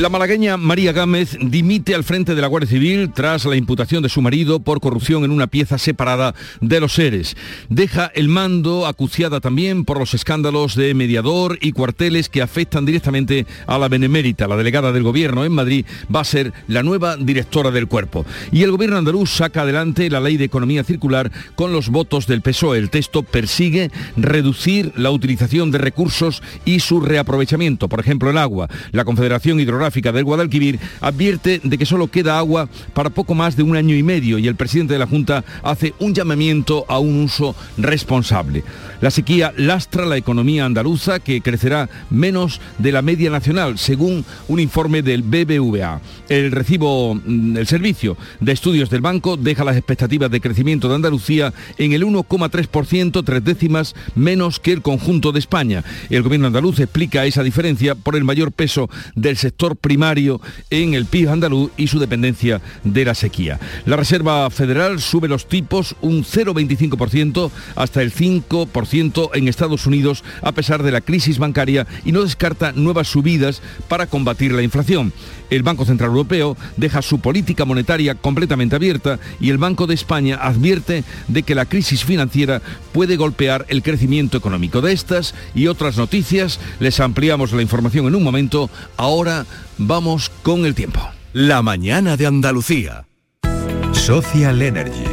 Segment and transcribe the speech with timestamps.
[0.00, 4.08] La malagueña María Gámez dimite al frente de la Guardia Civil tras la imputación de
[4.08, 7.36] su marido por corrupción en una pieza separada de los seres.
[7.68, 13.44] Deja el mando acuciada también por los escándalos de mediador y cuarteles que afectan directamente
[13.66, 14.48] a la benemérita.
[14.48, 18.24] La delegada del gobierno en Madrid va a ser la nueva directora del cuerpo.
[18.52, 22.40] Y el gobierno andaluz saca adelante la ley de economía circular con los votos del
[22.40, 22.78] PSOE.
[22.78, 27.86] El texto persigue reducir la utilización de recursos y su reaprovechamiento.
[27.90, 28.66] Por ejemplo, el agua.
[28.92, 33.62] La Confederación Hidrográfica del Guadalquivir advierte de que solo queda agua para poco más de
[33.62, 37.24] un año y medio y el presidente de la Junta hace un llamamiento a un
[37.24, 38.62] uso responsable.
[39.00, 44.60] La sequía lastra la economía andaluza que crecerá menos de la media nacional, según un
[44.60, 46.00] informe del BBVA.
[46.28, 50.96] El recibo, mm, el servicio de estudios del banco deja las expectativas de crecimiento de
[50.96, 55.82] Andalucía en el 1,3%, tres décimas menos que el conjunto de España.
[56.10, 61.06] El gobierno andaluz explica esa diferencia por el mayor peso del sector primario en el
[61.06, 63.58] PIB andaluz y su dependencia de la sequía.
[63.86, 70.52] La Reserva Federal sube los tipos un 0,25% hasta el 5% en Estados Unidos a
[70.52, 75.12] pesar de la crisis bancaria y no descarta nuevas subidas para combatir la inflación.
[75.50, 80.38] El Banco Central Europeo deja su política monetaria completamente abierta y el Banco de España
[80.40, 84.80] advierte de que la crisis financiera puede golpear el crecimiento económico.
[84.80, 88.70] De estas y otras noticias les ampliamos la información en un momento.
[88.96, 89.46] Ahora
[89.78, 91.00] vamos con el tiempo.
[91.32, 93.04] La mañana de Andalucía.
[93.92, 95.04] Social Energy.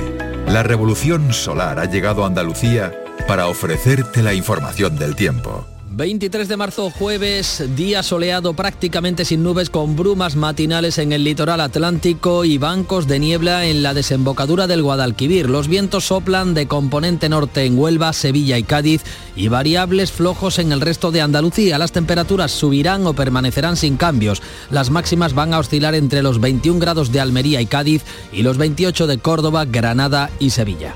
[0.48, 2.94] La revolución solar ha llegado a Andalucía
[3.28, 5.68] para ofrecerte la información del tiempo.
[5.90, 11.62] 23 de marzo, jueves, día soleado prácticamente sin nubes con brumas matinales en el litoral
[11.62, 15.50] atlántico y bancos de niebla en la desembocadura del Guadalquivir.
[15.50, 19.04] Los vientos soplan de componente norte en Huelva, Sevilla y Cádiz
[19.36, 21.80] y variables flojos en el resto de Andalucía.
[21.80, 24.42] Las temperaturas subirán o permanecerán sin cambios.
[24.70, 28.58] Las máximas van a oscilar entre los 21 grados de Almería y Cádiz y los
[28.58, 30.95] 28 de Córdoba, Granada y Sevilla.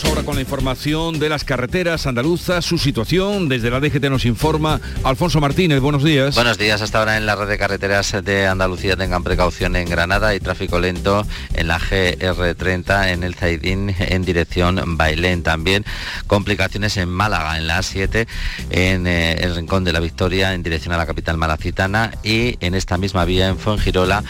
[0.00, 3.50] Vamos ahora con la información de las carreteras andaluzas, su situación.
[3.50, 5.80] Desde la DGT nos informa Alfonso Martínez.
[5.80, 6.36] Buenos días.
[6.36, 6.80] Buenos días.
[6.80, 10.80] Hasta ahora en la red de carreteras de Andalucía tengan precaución en Granada y tráfico
[10.80, 15.42] lento en la GR30 en el Zaidín en dirección Bailén.
[15.42, 15.84] También
[16.26, 18.26] complicaciones en Málaga en la A7
[18.70, 22.74] en eh, el Rincón de la Victoria en dirección a la capital malacitana y en
[22.74, 24.24] esta misma vía en Fuengirola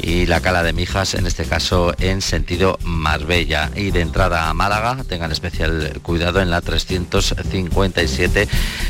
[0.00, 3.70] y la Cala de Mijas, en este caso en sentido Marbella.
[3.76, 8.48] Y de entrada a Málaga tengan especial cuidado en la 357,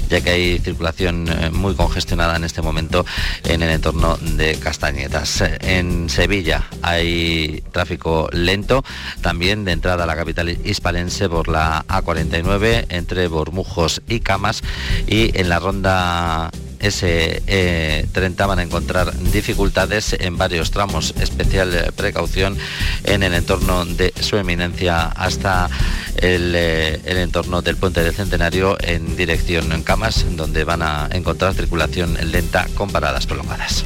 [0.08, 3.04] ya que hay circulación eh, muy congestionada en este momento
[3.42, 5.42] en el entorno de Castañetas.
[5.62, 8.84] En Sevilla hay tráfico lento,
[9.20, 14.62] también de entrada a la capital hispalense por la A49 entre Bormujos y Camas
[15.08, 16.52] y en la ronda
[16.82, 22.58] ese 30 van a encontrar dificultades en varios tramos, especial precaución
[23.04, 25.70] en el entorno de su eminencia hasta
[26.16, 31.54] el, eh, entorno del puente del Centenario en dirección en Camas, donde van a encontrar
[31.54, 33.84] circulación lenta con paradas prolongadas.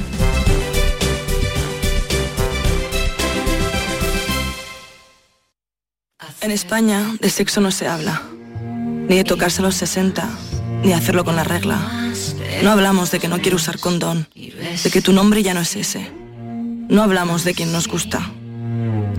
[6.41, 8.21] En España de sexo no se habla,
[9.07, 10.29] ni de tocarse a los 60,
[10.83, 12.06] ni hacerlo con la regla
[12.63, 15.75] no hablamos de que no quiero usar condón, de que tu nombre ya no es
[15.75, 16.11] ese.
[16.89, 18.31] No hablamos de quien nos gusta,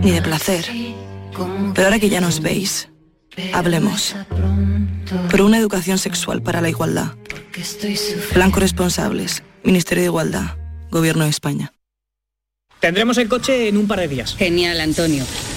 [0.02, 0.66] ni de placer.
[1.74, 2.88] Pero ahora que ya nos veis,
[3.52, 4.16] hablemos.
[5.30, 7.12] Por una educación sexual para la igualdad.
[8.34, 10.56] Blanco Responsables, Ministerio de Igualdad,
[10.90, 11.72] Gobierno de España.
[12.80, 14.36] Tendremos el coche en un par de días.
[14.36, 15.24] Genial, Antonio.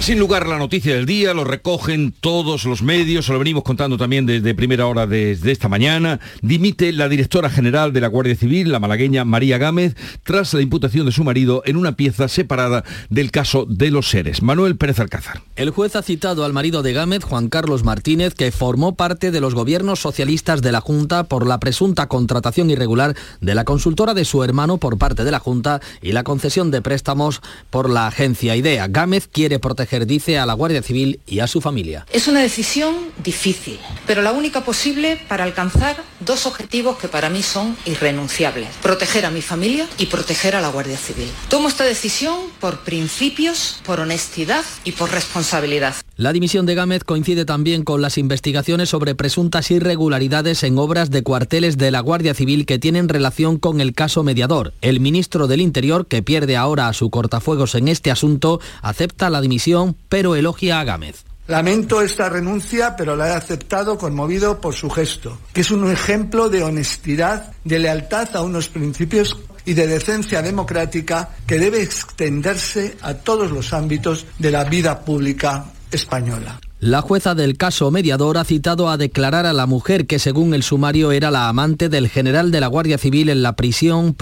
[0.00, 3.98] Sin lugar la noticia del día, lo recogen todos los medios, se lo venimos contando
[3.98, 6.18] también desde primera hora desde esta mañana.
[6.40, 11.04] Dimite la directora general de la Guardia Civil, la malagueña María Gámez, tras la imputación
[11.04, 14.40] de su marido en una pieza separada del caso de los seres.
[14.40, 15.42] Manuel Pérez Alcázar.
[15.56, 19.42] El juez ha citado al marido de Gámez, Juan Carlos Martínez, que formó parte de
[19.42, 24.24] los gobiernos socialistas de la Junta por la presunta contratación irregular de la consultora de
[24.24, 28.56] su hermano por parte de la Junta y la concesión de préstamos por la agencia
[28.56, 28.86] IDEA.
[28.88, 32.06] Gámez quiere proteger dice a la Guardia Civil y a su familia.
[32.12, 37.42] Es una decisión difícil, pero la única posible para alcanzar dos objetivos que para mí
[37.42, 38.68] son irrenunciables.
[38.82, 41.28] Proteger a mi familia y proteger a la Guardia Civil.
[41.48, 45.94] Tomo esta decisión por principios, por honestidad y por responsabilidad.
[46.16, 51.22] La dimisión de Gámez coincide también con las investigaciones sobre presuntas irregularidades en obras de
[51.22, 54.72] cuarteles de la Guardia Civil que tienen relación con el caso mediador.
[54.80, 59.40] El ministro del Interior, que pierde ahora a su cortafuegos en este asunto, acepta la
[59.40, 59.77] dimisión,
[60.08, 61.24] pero elogia a Gámez.
[61.48, 66.50] Lamento esta renuncia, pero la he aceptado conmovido por su gesto, que es un ejemplo
[66.50, 69.34] de honestidad, de lealtad a unos principios
[69.64, 75.64] y de decencia democrática que debe extenderse a todos los ámbitos de la vida pública
[75.90, 76.60] española.
[76.80, 80.62] La jueza del caso mediador ha citado a declarar a la mujer que según el
[80.62, 84.14] sumario era la amante del general de la Guardia Civil en la prisión,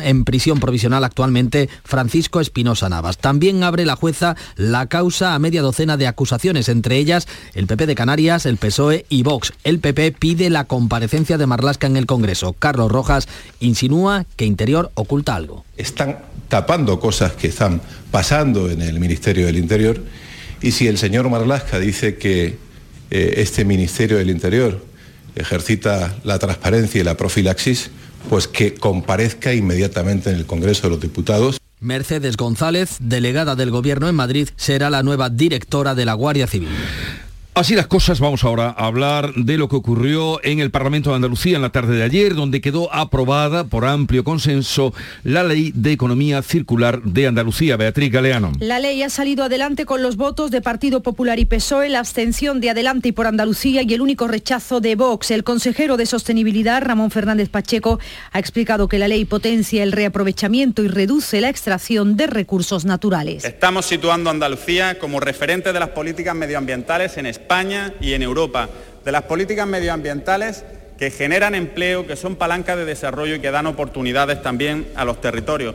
[0.00, 3.18] en prisión provisional actualmente, Francisco Espinosa Navas.
[3.18, 7.86] También abre la jueza la causa a media docena de acusaciones, entre ellas el PP
[7.86, 9.52] de Canarias, el PSOE y Vox.
[9.64, 12.52] El PP pide la comparecencia de Marlasca en el Congreso.
[12.52, 13.26] Carlos Rojas
[13.58, 15.64] insinúa que Interior oculta algo.
[15.76, 17.80] Están tapando cosas que están
[18.12, 20.00] pasando en el Ministerio del Interior
[20.64, 22.56] y si el señor Marlasca dice que
[23.10, 24.82] eh, este Ministerio del Interior
[25.36, 27.90] ejercita la transparencia y la profilaxis,
[28.30, 31.58] pues que comparezca inmediatamente en el Congreso de los Diputados.
[31.80, 36.70] Mercedes González, delegada del Gobierno en Madrid, será la nueva directora de la Guardia Civil.
[37.56, 41.16] Así las cosas, vamos ahora a hablar de lo que ocurrió en el Parlamento de
[41.16, 44.92] Andalucía en la tarde de ayer, donde quedó aprobada por amplio consenso
[45.22, 47.76] la Ley de Economía Circular de Andalucía.
[47.76, 48.50] Beatriz Galeano.
[48.58, 52.60] La ley ha salido adelante con los votos de Partido Popular y PSOE, la abstención
[52.60, 55.30] de Adelante y por Andalucía y el único rechazo de Vox.
[55.30, 58.00] El consejero de Sostenibilidad, Ramón Fernández Pacheco,
[58.32, 63.44] ha explicado que la ley potencia el reaprovechamiento y reduce la extracción de recursos naturales.
[63.44, 68.22] Estamos situando a Andalucía como referente de las políticas medioambientales en España España y en
[68.22, 68.70] Europa,
[69.04, 70.64] de las políticas medioambientales
[70.98, 75.20] que generan empleo, que son palancas de desarrollo y que dan oportunidades también a los
[75.20, 75.74] territorios.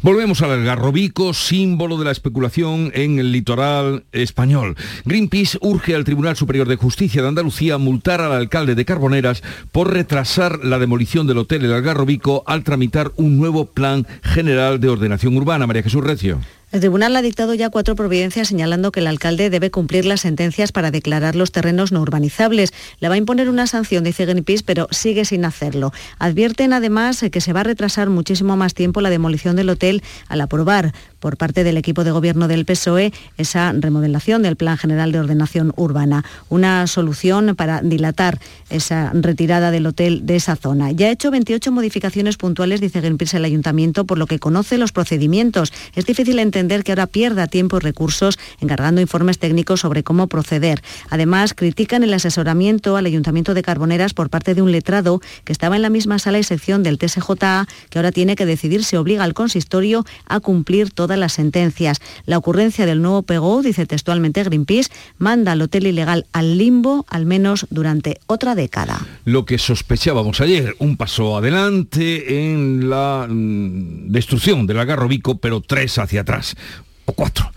[0.00, 4.76] Volvemos al Algarrobico, símbolo de la especulación en el litoral español.
[5.04, 9.42] Greenpeace urge al Tribunal Superior de Justicia de Andalucía multar al alcalde de Carboneras
[9.72, 14.88] por retrasar la demolición del hotel El Algarrobico al tramitar un nuevo plan general de
[14.88, 15.66] ordenación urbana.
[15.66, 16.40] María Jesús Recio.
[16.72, 20.70] El tribunal ha dictado ya cuatro providencias señalando que el alcalde debe cumplir las sentencias
[20.70, 22.72] para declarar los terrenos no urbanizables.
[23.00, 25.92] Le va a imponer una sanción, dice Greenpeace, pero sigue sin hacerlo.
[26.20, 30.42] Advierten además que se va a retrasar muchísimo más tiempo la demolición del hotel al
[30.42, 35.20] aprobar por parte del equipo de gobierno del PSOE esa remodelación del Plan General de
[35.20, 36.24] Ordenación Urbana.
[36.48, 38.40] Una solución para dilatar
[38.70, 40.90] esa retirada del hotel de esa zona.
[40.90, 44.92] Ya ha hecho 28 modificaciones puntuales, dice Greenpeace, el ayuntamiento, por lo que conoce los
[44.92, 45.72] procedimientos.
[45.94, 50.82] Es difícil entender que ahora pierda tiempo y recursos encargando informes técnicos sobre cómo proceder.
[51.10, 55.76] Además, critican el asesoramiento al Ayuntamiento de Carboneras por parte de un letrado que estaba
[55.76, 59.24] en la misma sala y sección del TSJA, que ahora tiene que decidir si obliga
[59.24, 62.00] al consistorio a cumplir todas las sentencias.
[62.26, 67.26] La ocurrencia del nuevo PEGO, dice textualmente Greenpeace, manda al hotel ilegal al limbo al
[67.26, 69.06] menos durante otra década.
[69.24, 75.98] Lo que sospechábamos ayer, un paso adelante en la mm, destrucción del agarrobico, pero tres
[75.98, 76.56] hacia atrás
[77.04, 77.50] o cuatro.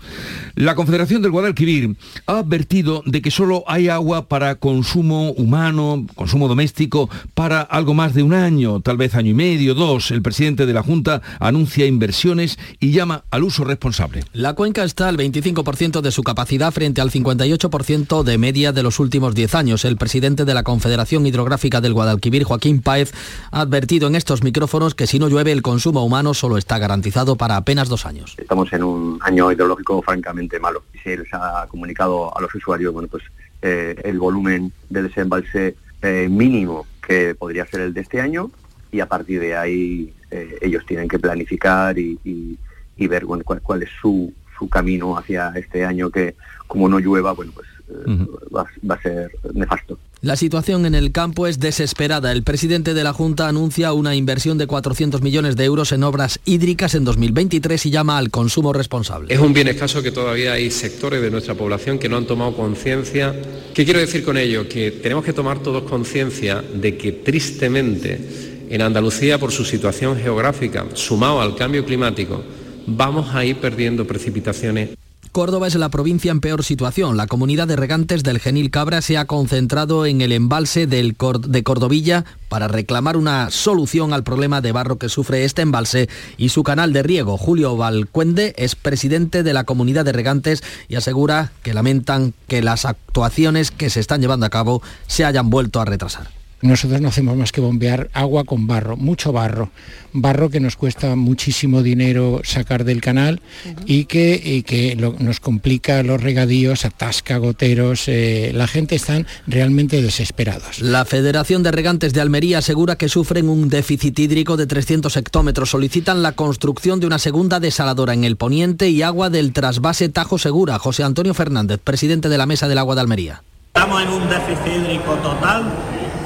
[0.56, 1.96] La Confederación del Guadalquivir
[2.26, 8.14] ha advertido de que solo hay agua para consumo humano, consumo doméstico, para algo más
[8.14, 10.12] de un año, tal vez año y medio, dos.
[10.12, 14.22] El presidente de la Junta anuncia inversiones y llama al uso responsable.
[14.32, 19.00] La cuenca está al 25% de su capacidad frente al 58% de media de los
[19.00, 19.84] últimos 10 años.
[19.84, 23.12] El presidente de la Confederación Hidrográfica del Guadalquivir, Joaquín Páez,
[23.50, 27.34] ha advertido en estos micrófonos que si no llueve el consumo humano solo está garantizado
[27.34, 28.36] para apenas dos años.
[28.38, 30.84] Estamos en un año hidrológico francamente malo.
[31.02, 33.24] Se les ha comunicado a los usuarios, bueno, pues
[33.62, 38.50] eh, el volumen de desembalse eh, mínimo que podría ser el de este año
[38.92, 42.58] y a partir de ahí eh, ellos tienen que planificar y,
[42.96, 46.34] ver bueno, cuál, es su, su camino hacia este año que
[46.66, 49.98] como no llueva, bueno, pues va, va, a ser nefasto.
[50.20, 52.32] La situación en el campo es desesperada.
[52.32, 56.40] El presidente de la Junta anuncia una inversión de 400 millones de euros en obras
[56.46, 59.34] hídricas en 2023 y llama al consumo responsable.
[59.34, 62.56] Es un bien escaso que todavía hay sectores de nuestra población que no han tomado
[62.56, 63.34] conciencia.
[63.74, 64.66] ¿Qué quiero decir con ello?
[64.66, 70.86] Que tenemos que tomar todos conciencia de que tristemente en Andalucía, por su situación geográfica,
[70.94, 72.42] sumado al cambio climático,
[72.86, 74.90] vamos a ir perdiendo precipitaciones
[75.32, 77.16] Córdoba es la provincia en peor situación.
[77.16, 82.24] La comunidad de regantes del Genil Cabra se ha concentrado en el embalse de Cordovilla
[82.48, 86.92] para reclamar una solución al problema de barro que sufre este embalse y su canal
[86.92, 87.36] de riego.
[87.36, 92.84] Julio Valcuende es presidente de la comunidad de regantes y asegura que lamentan que las
[92.84, 96.28] actuaciones que se están llevando a cabo se hayan vuelto a retrasar.
[96.62, 99.70] Nosotros no hacemos más que bombear agua con barro, mucho barro,
[100.14, 103.40] barro que nos cuesta muchísimo dinero sacar del canal
[103.84, 110.80] y que, que nos complica los regadíos, atasca goteros, eh, la gente están realmente desesperados.
[110.80, 115.70] La Federación de Regantes de Almería asegura que sufren un déficit hídrico de 300 hectómetros.
[115.70, 120.38] Solicitan la construcción de una segunda desaladora en el poniente y agua del trasvase Tajo
[120.38, 120.78] Segura.
[120.78, 123.42] José Antonio Fernández, presidente de la Mesa del Agua de Almería.
[123.74, 125.64] Estamos en un déficit hídrico total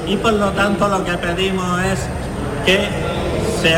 [0.09, 1.99] y por lo tanto lo que pedimos es
[2.65, 2.87] que
[3.61, 3.75] se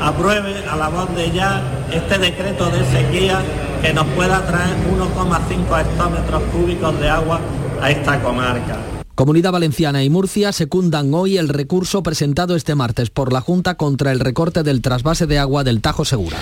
[0.00, 1.62] apruebe a la voz de ya
[1.92, 3.40] este decreto de sequía
[3.82, 7.40] que nos pueda traer 1,5 hectómetros cúbicos de agua
[7.82, 8.78] a esta comarca.
[9.14, 14.10] Comunidad Valenciana y Murcia secundan hoy el recurso presentado este martes por la Junta contra
[14.12, 16.38] el recorte del trasvase de agua del Tajo Segura.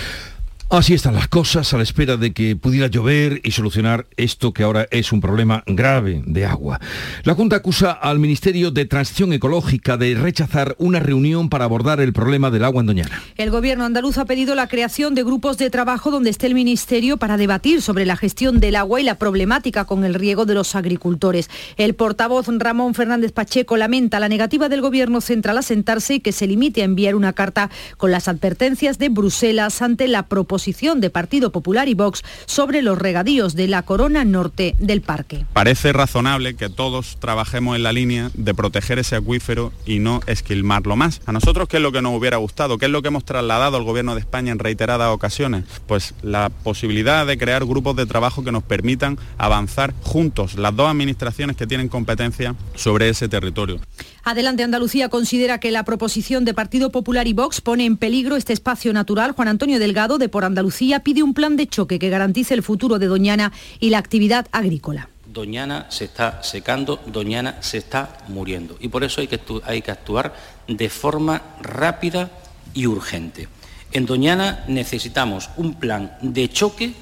[0.72, 4.62] Así están las cosas a la espera de que pudiera llover y solucionar esto que
[4.62, 6.80] ahora es un problema grave de agua.
[7.24, 12.14] La Junta acusa al Ministerio de Transición Ecológica de rechazar una reunión para abordar el
[12.14, 13.22] problema del agua en Doñana.
[13.36, 17.18] El gobierno andaluz ha pedido la creación de grupos de trabajo donde esté el Ministerio
[17.18, 20.74] para debatir sobre la gestión del agua y la problemática con el riego de los
[20.74, 21.50] agricultores.
[21.76, 26.32] El portavoz Ramón Fernández Pacheco lamenta la negativa del gobierno central a sentarse y que
[26.32, 31.10] se limite a enviar una carta con las advertencias de Bruselas ante la proposición de
[31.10, 35.44] Partido Popular y Vox sobre los regadíos de la corona norte del parque.
[35.52, 40.94] Parece razonable que todos trabajemos en la línea de proteger ese acuífero y no esquilmarlo
[40.94, 41.20] más.
[41.26, 42.78] A nosotros, ¿qué es lo que nos hubiera gustado?
[42.78, 45.64] ¿Qué es lo que hemos trasladado al Gobierno de España en reiteradas ocasiones?
[45.86, 50.88] Pues la posibilidad de crear grupos de trabajo que nos permitan avanzar juntos, las dos
[50.88, 53.80] administraciones que tienen competencia sobre ese territorio.
[54.24, 58.52] Adelante Andalucía considera que la proposición de Partido Popular y Vox pone en peligro este
[58.52, 59.32] espacio natural.
[59.32, 63.00] Juan Antonio Delgado, de Por Andalucía, pide un plan de choque que garantice el futuro
[63.00, 65.08] de Doñana y la actividad agrícola.
[65.26, 68.76] Doñana se está secando, Doñana se está muriendo.
[68.78, 70.36] Y por eso hay que, hay que actuar
[70.68, 72.30] de forma rápida
[72.74, 73.48] y urgente.
[73.92, 76.94] En Doñana necesitamos un plan de choque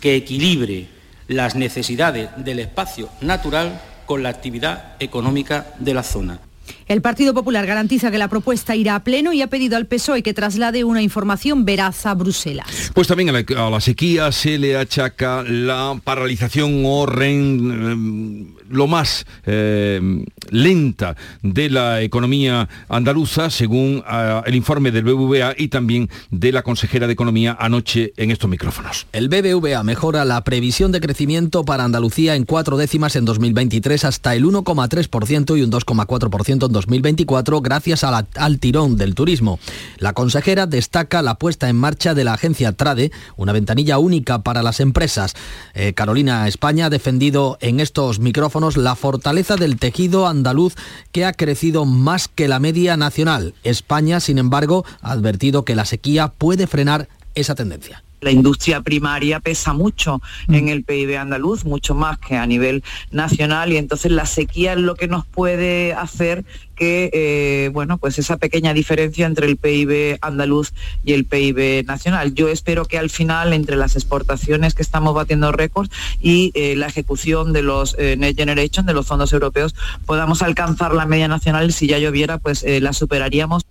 [0.00, 0.88] que equilibre
[1.28, 6.40] las necesidades del espacio natural con la actividad económica de la zona.
[6.86, 10.22] El Partido Popular garantiza que la propuesta irá a pleno y ha pedido al PSOE
[10.22, 12.90] que traslade una información veraz a Bruselas.
[12.94, 19.26] Pues también a la, sequía se le achaca la paralización o ren, eh, lo más
[19.46, 26.52] eh, lenta de la economía andaluza, según eh, el informe del BBVA y también de
[26.52, 29.06] la consejera de Economía anoche en estos micrófonos.
[29.12, 34.34] El BBVA mejora la previsión de crecimiento para Andalucía en cuatro décimas en 2023 hasta
[34.34, 39.58] el 1,3% y un 2,4% en 2024 gracias al tirón del turismo.
[39.98, 44.62] La consejera destaca la puesta en marcha de la agencia Trade, una ventanilla única para
[44.62, 45.34] las empresas.
[45.74, 50.74] Eh, Carolina España ha defendido en estos micrófonos la fortaleza del tejido andaluz
[51.10, 53.54] que ha crecido más que la media nacional.
[53.64, 58.02] España, sin embargo, ha advertido que la sequía puede frenar esa tendencia.
[58.22, 60.54] La industria primaria pesa mucho Mm.
[60.54, 64.78] en el PIB andaluz, mucho más que a nivel nacional y entonces la sequía es
[64.78, 70.18] lo que nos puede hacer que eh, bueno pues esa pequeña diferencia entre el PIB
[70.20, 70.72] andaluz
[71.04, 72.34] y el PIB nacional.
[72.34, 76.86] Yo espero que al final entre las exportaciones que estamos batiendo récords y eh, la
[76.86, 79.74] ejecución de los eh, Next Generation, de los fondos europeos,
[80.06, 81.72] podamos alcanzar la media nacional.
[81.72, 83.62] Si ya lloviera, pues eh, la superaríamos.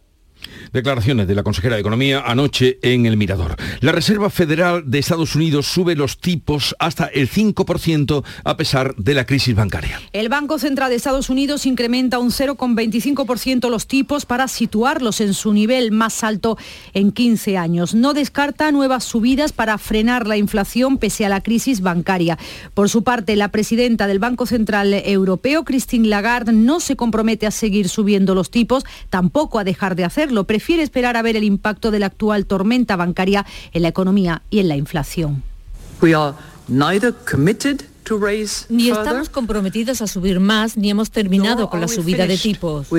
[0.73, 3.57] Declaraciones de la consejera de Economía anoche en el Mirador.
[3.81, 9.13] La Reserva Federal de Estados Unidos sube los tipos hasta el 5% a pesar de
[9.13, 9.99] la crisis bancaria.
[10.13, 15.51] El Banco Central de Estados Unidos incrementa un 0,25% los tipos para situarlos en su
[15.51, 16.57] nivel más alto
[16.93, 17.93] en 15 años.
[17.93, 22.37] No descarta nuevas subidas para frenar la inflación pese a la crisis bancaria.
[22.73, 27.51] Por su parte, la presidenta del Banco Central Europeo, Christine Lagarde, no se compromete a
[27.51, 30.45] seguir subiendo los tipos, tampoco a dejar de hacerlo.
[30.61, 34.59] Prefiere esperar a ver el impacto de la actual tormenta bancaria en la economía y
[34.59, 35.41] en la inflación.
[38.69, 42.89] Ni estamos comprometidos a subir más, ni hemos terminado con la subida de tipos.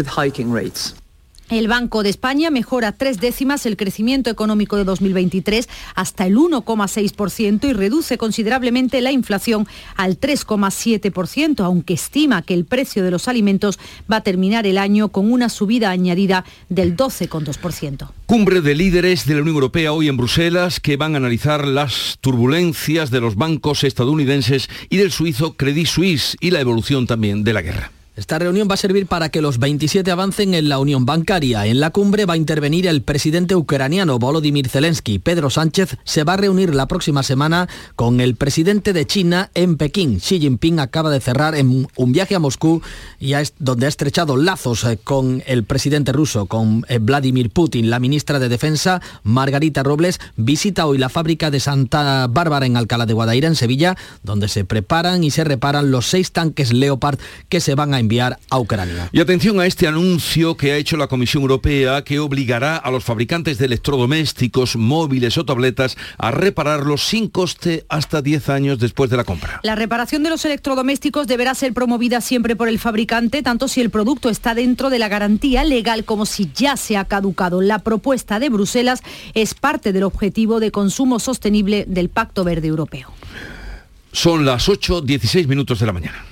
[1.50, 7.68] El Banco de España mejora tres décimas el crecimiento económico de 2023 hasta el 1,6%
[7.68, 13.78] y reduce considerablemente la inflación al 3,7%, aunque estima que el precio de los alimentos
[14.10, 18.08] va a terminar el año con una subida añadida del 12,2%.
[18.26, 22.16] Cumbre de líderes de la Unión Europea hoy en Bruselas que van a analizar las
[22.22, 27.52] turbulencias de los bancos estadounidenses y del suizo Credit Suisse y la evolución también de
[27.52, 27.92] la guerra.
[28.14, 31.64] Esta reunión va a servir para que los 27 avancen en la unión bancaria.
[31.64, 35.18] En la cumbre va a intervenir el presidente ucraniano Volodymyr Zelensky.
[35.18, 39.78] Pedro Sánchez se va a reunir la próxima semana con el presidente de China en
[39.78, 40.20] Pekín.
[40.20, 42.82] Xi Jinping acaba de cerrar en un viaje a Moscú
[43.18, 47.88] y donde ha estrechado lazos eh, con el presidente ruso, con eh, Vladimir Putin.
[47.88, 53.06] La ministra de Defensa, Margarita Robles, visita hoy la fábrica de Santa Bárbara en Alcalá
[53.06, 57.60] de Guadaira, en Sevilla, donde se preparan y se reparan los seis tanques Leopard que
[57.60, 59.08] se van a enviar a Ucrania.
[59.12, 63.04] Y atención a este anuncio que ha hecho la Comisión Europea que obligará a los
[63.04, 69.16] fabricantes de electrodomésticos, móviles o tabletas a repararlos sin coste hasta 10 años después de
[69.16, 69.60] la compra.
[69.62, 73.90] La reparación de los electrodomésticos deberá ser promovida siempre por el fabricante, tanto si el
[73.90, 77.60] producto está dentro de la garantía legal como si ya se ha caducado.
[77.62, 79.02] La propuesta de Bruselas
[79.34, 83.12] es parte del objetivo de consumo sostenible del Pacto Verde Europeo.
[84.12, 86.31] Son las 8.16 minutos de la mañana.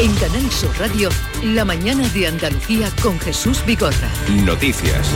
[0.00, 1.08] En Canal Sur Radio,
[1.42, 4.08] la mañana de Andalucía con Jesús Bigorra.
[4.44, 5.12] Noticias.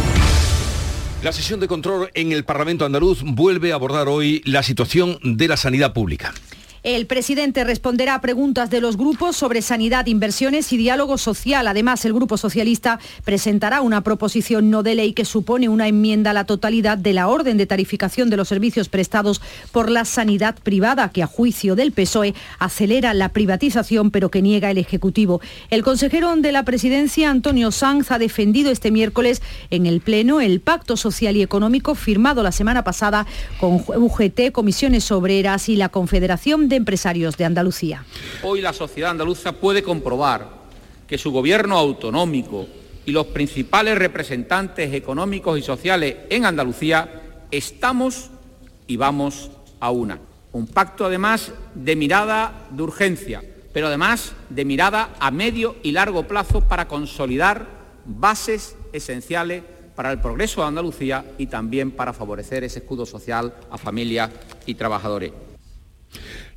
[1.23, 5.47] La sesión de control en el Parlamento andaluz vuelve a abordar hoy la situación de
[5.47, 6.35] la sanidad pública.
[6.83, 11.69] El presidente responderá a preguntas de los grupos sobre sanidad, inversiones y diálogo social.
[11.69, 16.35] Además, el Grupo Socialista presentará una proposición no de ley que supone una enmienda a
[16.35, 19.41] la totalidad de la orden de tarificación de los servicios prestados
[19.71, 24.69] por la sanidad privada, que a juicio del PSOE acelera la privatización, pero que niega
[24.73, 25.41] el Ejecutivo.
[25.71, 29.41] El consejero de la presidencia, Antonio Sanz, ha defendido este miércoles
[29.71, 33.25] en el Pleno el pacto social y económico firmado la semana pasada
[33.61, 38.03] con UGT, Comisiones Obreras y la Confederación de Empresarios de Andalucía.
[38.43, 40.49] Hoy la sociedad andaluza puede comprobar
[41.07, 42.67] que su gobierno autonómico
[43.05, 48.31] y los principales representantes económicos y sociales en Andalucía estamos
[48.87, 50.19] y vamos a una.
[50.53, 53.43] Un pacto además de mirada de urgencia,
[53.75, 57.67] pero además de mirada a medio y largo plazo para consolidar
[58.07, 59.63] bases esenciales
[59.95, 64.31] para el progreso de Andalucía y también para favorecer ese escudo social a familias
[64.65, 65.33] y trabajadores.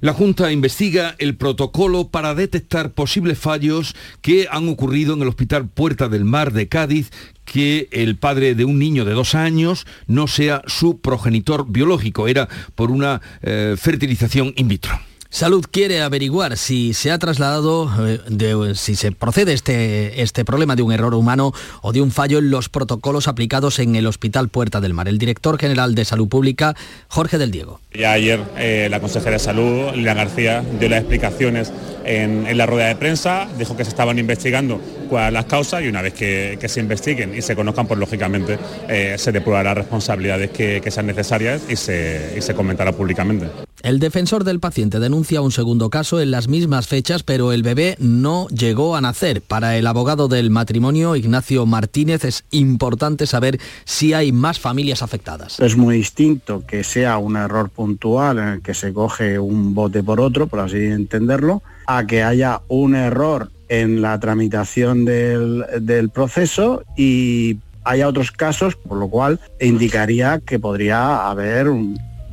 [0.06, 5.68] La Junta investiga el protocolo para detectar posibles fallos que han ocurrido en el Hospital
[5.68, 7.10] Puerta del Mar de Cádiz,
[7.44, 12.48] que el padre de un niño de dos años no sea su progenitor biológico, era
[12.76, 14.96] por una eh, fertilización in vitro.
[15.36, 20.82] Salud quiere averiguar si se ha trasladado, eh, si se procede este, este problema de
[20.82, 24.80] un error humano o de un fallo en los protocolos aplicados en el Hospital Puerta
[24.80, 25.10] del Mar.
[25.10, 26.74] El director general de Salud Pública,
[27.10, 27.82] Jorge del Diego.
[27.94, 31.74] Ya ayer eh, la consejera de Salud, Liliana García, dio las explicaciones
[32.06, 36.02] en, la rueda de prensa, dijo que se estaban investigando cuáles las causas y una
[36.02, 41.08] vez que, se investiguen y se conozcan, pues lógicamente eh, se depurará responsabilidades que, sean
[41.08, 43.48] necesarias y se, y se comentará públicamente.
[43.86, 47.96] El defensor del paciente denuncia un segundo caso en las mismas fechas, pero el bebé
[48.00, 49.42] no llegó a nacer.
[49.42, 55.60] Para el abogado del matrimonio, Ignacio Martínez, es importante saber si hay más familias afectadas.
[55.60, 60.04] Es muy distinto que sea un error puntual en el que se coge un bote
[60.04, 66.84] por otro, por así entenderlo, a que haya un error en la tramitación del, proceso
[66.96, 71.68] y haya otros casos, por lo cual indicaría que podría haber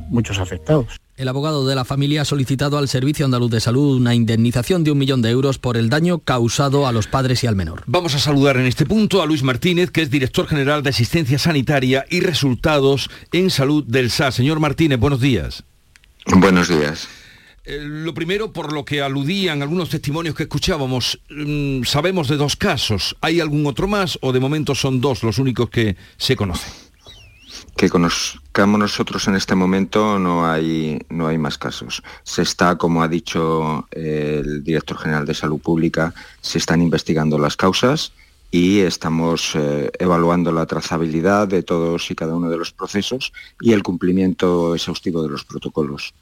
[0.09, 1.02] muchos afectados.
[1.15, 4.89] El abogado de la familia ha solicitado al Servicio Andaluz de Salud una indemnización de
[4.89, 7.83] un millón de euros por el daño causado a los padres y al menor.
[7.85, 11.37] Vamos a saludar en este punto a Luis Martínez, que es director general de Asistencia
[11.37, 14.31] Sanitaria y Resultados en Salud del SA.
[14.31, 15.63] Señor Martínez, buenos días.
[16.25, 17.07] Buenos días.
[17.65, 22.55] Eh, lo primero, por lo que aludían algunos testimonios que escuchábamos, mm, sabemos de dos
[22.55, 23.15] casos.
[23.21, 26.73] ¿Hay algún otro más o de momento son dos los únicos que se conocen?
[27.75, 27.89] que
[28.53, 32.03] conozcamos nosotros en este momento no hay, no hay más casos.
[32.23, 37.57] Se está, como ha dicho el director general de Salud Pública, se están investigando las
[37.57, 38.13] causas
[38.51, 43.73] y estamos eh, evaluando la trazabilidad de todos y cada uno de los procesos y
[43.73, 46.13] el cumplimiento exhaustivo de los protocolos.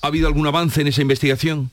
[0.00, 1.70] ¿Ha habido algún avance en esa investigación?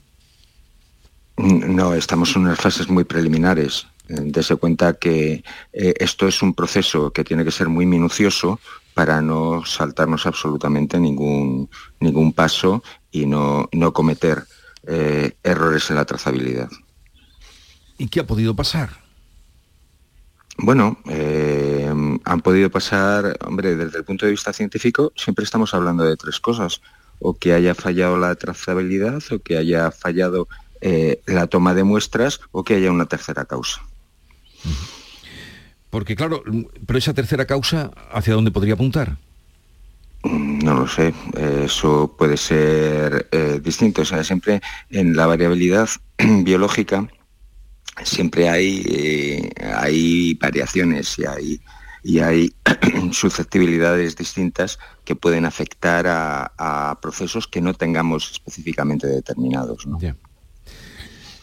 [1.37, 3.87] No, estamos en unas fases muy preliminares.
[4.09, 8.59] Eh, dese cuenta que eh, esto es un proceso que tiene que ser muy minucioso
[8.97, 12.81] para no saltarnos absolutamente ningún, ningún paso
[13.11, 14.45] y no, no cometer
[14.87, 16.67] eh, errores en la trazabilidad.
[17.99, 18.89] ¿Y qué ha podido pasar?
[20.57, 21.87] Bueno, eh,
[22.23, 26.39] han podido pasar, hombre, desde el punto de vista científico siempre estamos hablando de tres
[26.39, 26.81] cosas,
[27.19, 30.47] o que haya fallado la trazabilidad, o que haya fallado
[30.81, 33.79] eh, la toma de muestras, o que haya una tercera causa.
[35.89, 36.43] Porque claro,
[36.85, 39.17] pero esa tercera causa, ¿hacia dónde podría apuntar?
[40.23, 41.13] No lo sé,
[41.63, 44.01] eso puede ser eh, distinto.
[44.01, 47.07] O sea, siempre en la variabilidad biológica
[48.03, 51.61] siempre hay, eh, hay variaciones y hay,
[52.03, 52.53] y hay
[53.11, 59.87] susceptibilidades distintas que pueden afectar a, procesos que no tengamos específicamente determinados.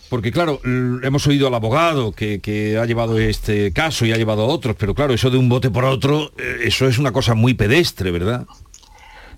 [0.08, 4.46] Porque claro, hemos oído al abogado que, ha llevado este caso y ha llevado a
[4.46, 7.54] otros, pero claro, eso de un bote por otro, eh, eso es una cosa muy
[7.54, 8.46] pedestre, ¿verdad?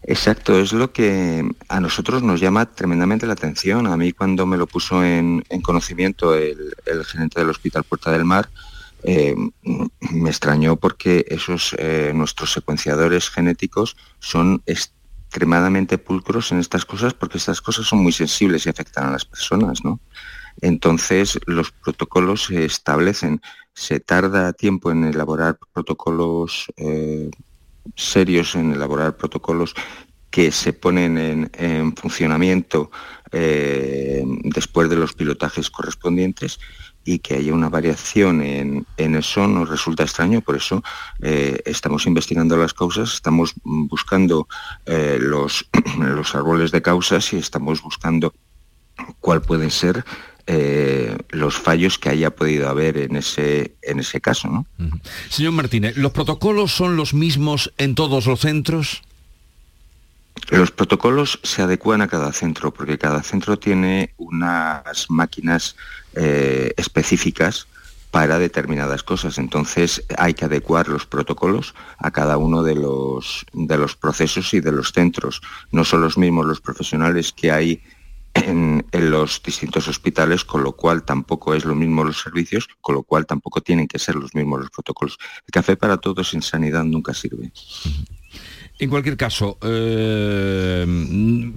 [0.02, 3.86] Exacto, es lo que a nosotros nos llama tremendamente la atención.
[3.86, 6.74] A mí cuando me lo puso en, conocimiento el,
[7.06, 8.48] gerente del Hospital Puerta del Mar,
[9.02, 9.34] eh,
[10.00, 17.38] me extrañó porque esos eh, nuestros secuenciadores genéticos son extremadamente pulcros en estas cosas porque
[17.38, 20.00] estas cosas son muy sensibles y afectan a las personas, ¿no?
[20.60, 23.40] Entonces, los protocolos se establecen.
[23.74, 27.30] Se tarda tiempo en elaborar protocolos eh,
[27.94, 29.74] serios, en elaborar protocolos
[30.30, 32.90] que se ponen en, funcionamiento
[33.32, 36.58] eh, después de los pilotajes correspondientes
[37.04, 40.82] y que haya una variación en, eso nos resulta extraño, por eso
[41.22, 44.48] eh, estamos investigando las causas, estamos buscando
[44.84, 48.34] los, los árboles de causas y estamos buscando
[49.20, 50.04] cuál puede ser
[50.46, 54.48] eh, los fallos que haya podido haber en ese, en ese caso.
[54.48, 54.66] ¿no?
[55.28, 59.02] Señor Martínez, ¿los protocolos son los mismos en todos los centros?
[60.50, 65.76] Los protocolos se adecuan a cada centro porque cada centro tiene unas máquinas
[66.14, 67.66] eh, específicas
[68.12, 69.38] para determinadas cosas.
[69.38, 74.60] Entonces hay que adecuar los protocolos a cada uno de los, de los procesos y
[74.60, 75.42] de los centros.
[75.72, 77.82] No son los mismos los profesionales que hay
[78.44, 83.02] en, los distintos hospitales, con lo cual tampoco es lo mismo los servicios, con lo
[83.02, 85.18] cual tampoco tienen que ser los mismos los protocolos.
[85.46, 87.52] El café para todos en sanidad nunca sirve.
[88.78, 90.86] En cualquier caso, eh,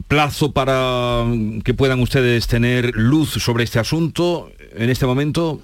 [0.07, 1.25] plazo para
[1.63, 5.61] que puedan ustedes tener luz sobre este asunto en este momento.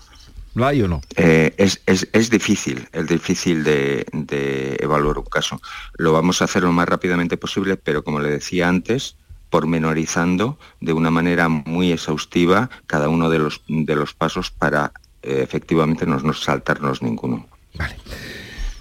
[0.54, 1.01] ¿Lo hay o no?
[1.17, 5.62] Eh, es, difícil, es difícil de, de, evaluar un caso.
[5.97, 9.17] Lo vamos a hacer lo más rápidamente posible, pero como le decía antes,
[9.49, 15.41] pormenorizando de una manera muy exhaustiva cada uno de los, de los pasos para eh,
[15.43, 17.47] efectivamente no, no saltarnos ninguno.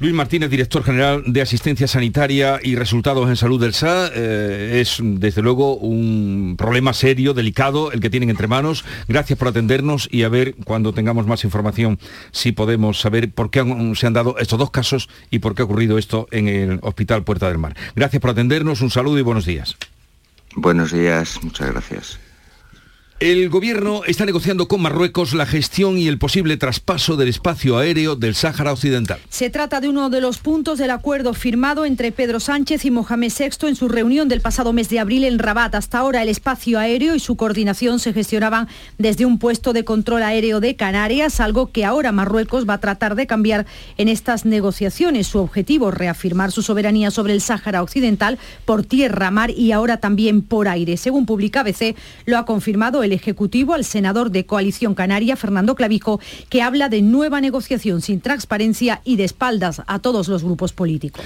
[0.01, 4.11] Luis Martínez, director general de Asistencia Sanitaria y Resultados en Salud del SA.
[4.13, 8.85] Eh, es desde luego un problema serio, delicado, el que tienen entre manos.
[9.07, 12.01] Gracias por atendernos y a ver cuando tengamos más información
[12.33, 15.65] si podemos saber por qué se han dado estos dos casos y por qué ha
[15.65, 17.77] ocurrido esto en el Hospital Puerta del Mar.
[17.95, 19.77] Gracias por atendernos, un saludo y buenos días.
[20.57, 22.24] Buenos días, muchas gracias.
[23.21, 28.17] El gobierno está negociando con Marruecos la gestión y el posible traspaso del espacio aéreo
[28.17, 29.21] del Sáhara Occidental.
[29.29, 33.33] Se trata de uno de los puntos del acuerdo firmado entre Pedro Sánchez y Mohamed
[33.39, 35.77] VI en su reunión del pasado mes de abril en Rabat.
[35.77, 38.67] Hasta ahora el espacio aéreo y su coordinación se gestionaban
[38.99, 43.15] desde un puesto de control aéreo de Canarias, algo que ahora Marruecos va a tratar
[43.15, 43.65] de cambiar
[43.97, 45.29] en estas negociaciones.
[45.29, 50.43] Su objetivo, reafirmar su soberanía sobre el Sáhara Occidental por tierra, mar y ahora también
[50.43, 50.97] por aire.
[50.97, 51.95] Según publica ABC,
[52.27, 57.03] lo ha confirmado el Ejecutivo al senador de Coalición Canaria, Fernando Clavijo, que habla de
[57.03, 61.25] nueva negociación sin transparencia y de espaldas a todos los grupos políticos.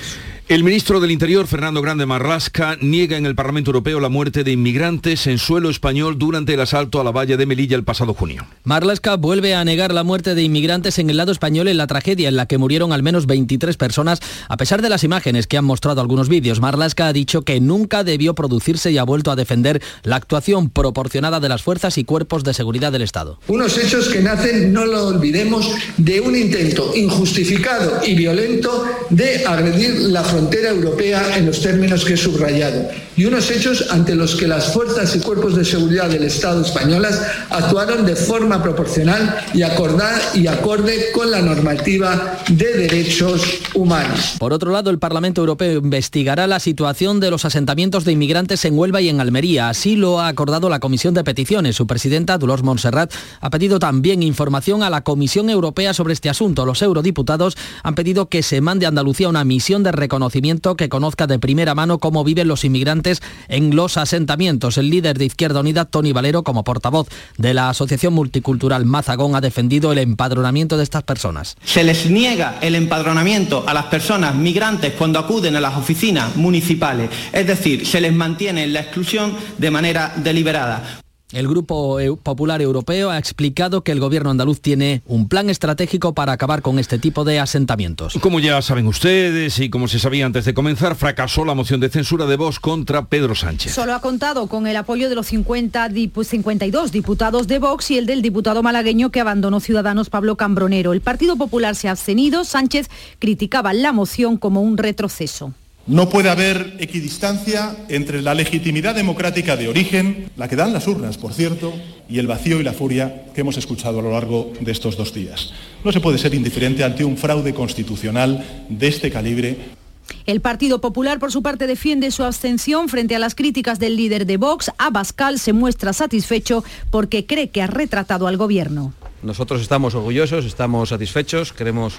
[0.48, 4.52] El ministro del Interior, Fernando Grande Marrasca, niega en el Parlamento Europeo la muerte de
[4.52, 8.46] inmigrantes en suelo español durante el asalto a la valla de Melilla el pasado junio.
[8.64, 12.28] Marlasca vuelve a negar la muerte de inmigrantes en el lado español en la tragedia
[12.28, 15.64] en la que murieron al menos 23 personas, a pesar de las imágenes que han
[15.64, 16.60] mostrado algunos vídeos.
[16.60, 21.40] Marlasca ha dicho que nunca debió producirse y ha vuelto a defender la actuación proporcionada
[21.40, 23.38] de las fuerzas y cuerpos de seguridad del Estado.
[23.46, 29.90] Unos hechos que nacen, no lo olvidemos, de un intento injustificado y violento de agredir
[30.00, 32.88] la frontera europea en los términos que he subrayado.
[33.18, 37.20] Y unos hechos ante los que las fuerzas y cuerpos de seguridad del Estado españolas
[37.50, 43.42] actuaron de forma proporcional y, acordada, y acorde con la normativa de derechos
[43.74, 44.36] humanos.
[44.38, 48.78] Por otro lado, el Parlamento Europeo investigará la situación de los asentamientos de inmigrantes en
[48.78, 49.68] Huelva y en Almería.
[49.68, 51.57] Así lo ha acordado la Comisión de Peticiones.
[51.58, 56.64] Su presidenta, Dolores Montserrat, ha pedido también información a la Comisión Europea sobre este asunto.
[56.64, 61.26] Los eurodiputados han pedido que se mande a Andalucía una misión de reconocimiento que conozca
[61.26, 64.78] de primera mano cómo viven los inmigrantes en los asentamientos.
[64.78, 69.40] El líder de Izquierda Unida, Tony Valero, como portavoz de la Asociación Multicultural Mazagón, ha
[69.40, 71.56] defendido el empadronamiento de estas personas.
[71.64, 77.10] Se les niega el empadronamiento a las personas migrantes cuando acuden a las oficinas municipales,
[77.32, 81.00] es decir, se les mantiene en la exclusión de manera deliberada.
[81.30, 86.32] El Grupo Popular Europeo ha explicado que el gobierno andaluz tiene un plan estratégico para
[86.32, 88.14] acabar con este tipo de asentamientos.
[88.22, 91.90] Como ya saben ustedes y como se sabía antes de comenzar, fracasó la moción de
[91.90, 93.74] censura de Vox contra Pedro Sánchez.
[93.74, 98.06] Solo ha contado con el apoyo de los 50 52 diputados de Vox y el
[98.06, 100.94] del diputado malagueño que abandonó Ciudadanos Pablo Cambronero.
[100.94, 102.44] El Partido Popular se ha abstenido.
[102.44, 102.88] Sánchez
[103.18, 105.52] criticaba la moción como un retroceso.
[105.88, 111.16] No puede haber equidistancia entre la legitimidad democrática de origen, la que dan las urnas,
[111.16, 111.72] por cierto,
[112.10, 115.14] y el vacío y la furia que hemos escuchado a lo largo de estos dos
[115.14, 115.54] días.
[115.84, 119.78] No se puede ser indiferente ante un fraude constitucional de este calibre
[120.26, 124.26] el Partido Popular, por su parte, defiende su abstención frente a las críticas del líder
[124.26, 124.70] de Vox.
[124.78, 128.92] Abascal se muestra satisfecho porque cree que ha retratado al gobierno.
[129.22, 131.94] Nosotros estamos orgullosos, estamos satisfechos, creemos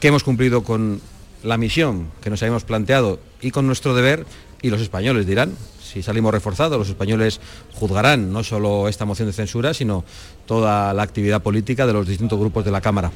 [0.00, 1.00] que hemos cumplido con
[1.46, 4.26] la misión que nos habíamos planteado y con nuestro deber
[4.62, 5.52] y los españoles dirán.
[5.80, 7.40] Si salimos reforzados, los españoles
[7.74, 10.04] juzgarán no solo esta moción de censura, sino
[10.44, 13.12] toda la actividad política de los distintos grupos de la Cámara.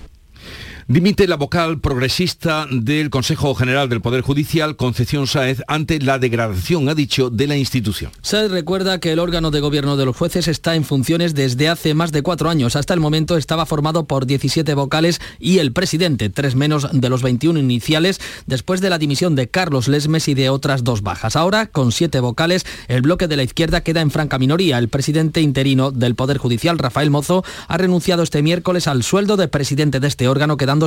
[0.91, 6.89] Dimite la vocal progresista del Consejo General del Poder Judicial, Concepción Sáez, ante la degradación,
[6.89, 8.11] ha dicho, de la institución.
[8.23, 11.95] Sáez recuerda que el órgano de gobierno de los jueces está en funciones desde hace
[11.95, 12.75] más de cuatro años.
[12.75, 17.23] Hasta el momento estaba formado por 17 vocales y el presidente, tres menos de los
[17.23, 21.37] 21 iniciales, después de la dimisión de Carlos Lesmes y de otras dos bajas.
[21.37, 24.79] Ahora, con siete vocales, el bloque de la izquierda queda en franca minoría.
[24.79, 29.47] El presidente interino del Poder Judicial, Rafael Mozo, ha renunciado este miércoles al sueldo de
[29.47, 30.80] presidente de este órgano, quedando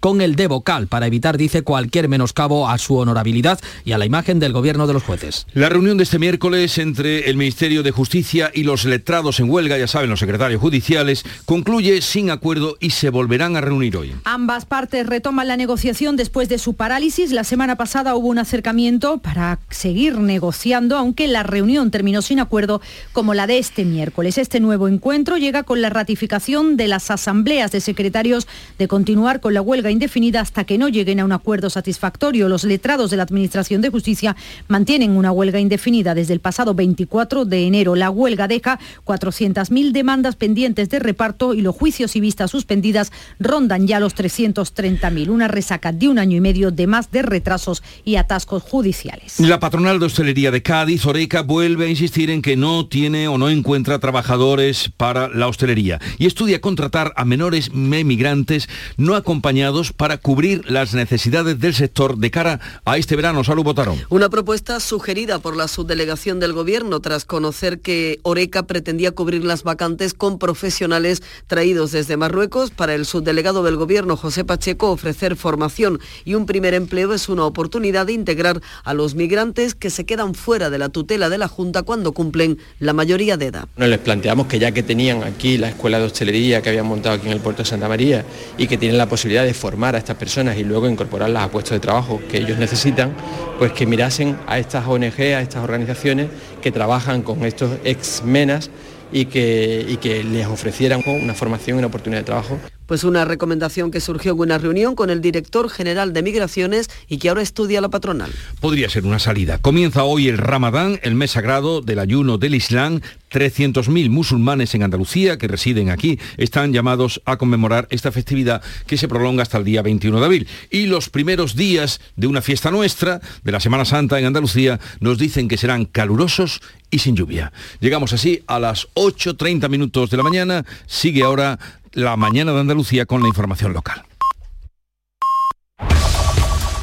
[0.00, 4.06] con el de vocal para evitar, dice, cualquier menoscabo a su honorabilidad y a la
[4.06, 5.46] imagen del gobierno de los jueces.
[5.52, 9.78] La reunión de este miércoles entre el Ministerio de Justicia y los letrados en huelga,
[9.78, 14.14] ya saben, los secretarios judiciales, concluye sin acuerdo y se volverán a reunir hoy.
[14.24, 17.32] Ambas partes retoman la negociación después de su parálisis.
[17.32, 22.80] La semana pasada hubo un acercamiento para seguir negociando, aunque la reunión terminó sin acuerdo
[23.12, 24.38] como la de este miércoles.
[24.38, 28.46] Este nuevo encuentro llega con la ratificación de las asambleas de secretarios
[28.78, 32.48] de continuar con la huelga indefinida hasta que no lleguen a un acuerdo satisfactorio.
[32.48, 34.36] Los letrados de la Administración de Justicia
[34.68, 37.94] mantienen una huelga indefinida desde el pasado 24 de enero.
[37.94, 43.86] La huelga deja 400.000 demandas pendientes de reparto y los juicios y vistas suspendidas rondan
[43.86, 45.28] ya los 330.000.
[45.28, 49.40] Una resaca de un año y medio de más de retrasos y atascos judiciales.
[49.40, 53.38] La patronal de hostelería de Cádiz, Oreca, vuelve a insistir en que no tiene o
[53.38, 60.18] no encuentra trabajadores para la hostelería y estudia contratar a menores emigrantes no acompañados para
[60.18, 63.42] cubrir las necesidades del sector de cara a este verano.
[63.42, 64.00] Salud, Botarón.
[64.08, 69.62] Una propuesta sugerida por la subdelegación del Gobierno tras conocer que Oreca pretendía cubrir las
[69.62, 72.70] vacantes con profesionales traídos desde Marruecos.
[72.70, 77.44] Para el subdelegado del Gobierno, José Pacheco, ofrecer formación y un primer empleo es una
[77.44, 81.48] oportunidad de integrar a los migrantes que se quedan fuera de la tutela de la
[81.48, 83.68] Junta cuando cumplen la mayoría de edad.
[83.76, 87.26] les planteamos que ya que tenían aquí la escuela de hostelería que habían montado aquí
[87.26, 88.24] en el puerto de Santa María
[88.58, 91.72] y que tienen la posibilidad de formar a estas personas y luego incorporarlas a puestos
[91.72, 93.14] de trabajo que ellos necesitan,
[93.58, 96.28] pues que mirasen a estas ONG, a estas organizaciones
[96.62, 98.70] que trabajan con estos ex-menas
[99.12, 102.58] y que, y que les ofrecieran una formación y una oportunidad de trabajo.
[102.86, 107.18] Pues una recomendación que surgió en una reunión con el director general de Migraciones y
[107.18, 108.30] que ahora estudia la patronal.
[108.60, 109.58] Podría ser una salida.
[109.58, 113.00] Comienza hoy el Ramadán, el mes sagrado del ayuno del Islam.
[113.30, 119.08] 300.000 musulmanes en Andalucía que residen aquí están llamados a conmemorar esta festividad que se
[119.08, 120.48] prolonga hasta el día 21 de abril.
[120.70, 125.18] Y los primeros días de una fiesta nuestra, de la Semana Santa en Andalucía, nos
[125.18, 127.52] dicen que serán calurosos y sin lluvia.
[127.80, 130.64] Llegamos así a las 8.30 minutos de la mañana.
[130.86, 131.58] Sigue ahora
[131.96, 134.04] la mañana de Andalucía con la información local.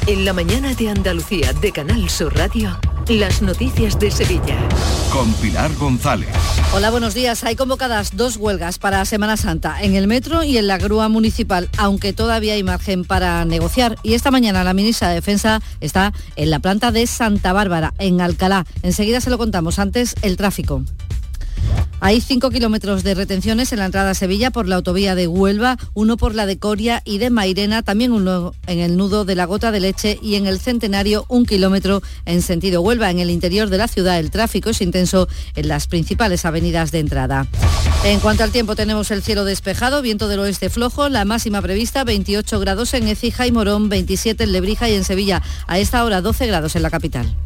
[0.08, 2.76] En la mañana de Andalucía de Canal Sur Radio,
[3.08, 4.58] las noticias de Sevilla.
[5.12, 6.28] Con Pilar González.
[6.74, 7.44] Hola, buenos días.
[7.44, 11.70] Hay convocadas dos huelgas para Semana Santa, en el metro y en la grúa municipal,
[11.78, 13.96] aunque todavía hay margen para negociar.
[14.02, 18.20] Y esta mañana la ministra de Defensa está en la planta de Santa Bárbara, en
[18.20, 18.66] Alcalá.
[18.82, 19.78] Enseguida se lo contamos.
[19.78, 20.82] Antes, el tráfico.
[22.00, 25.78] Hay 5 kilómetros de retenciones en la entrada a Sevilla por la autovía de Huelva,
[25.94, 29.46] uno por la de Coria y de Mairena, también uno en el nudo de la
[29.46, 33.10] Gota de Leche y en el Centenario un kilómetro en sentido Huelva.
[33.10, 36.98] En el interior de la ciudad el tráfico es intenso en las principales avenidas de
[36.98, 37.46] entrada.
[38.04, 42.04] En cuanto al tiempo tenemos el cielo despejado, viento del oeste flojo, la máxima prevista
[42.04, 45.42] 28 grados en Ecija y Morón, 27 en Lebrija y en Sevilla.
[45.66, 47.34] A esta hora 12 grados en la capital.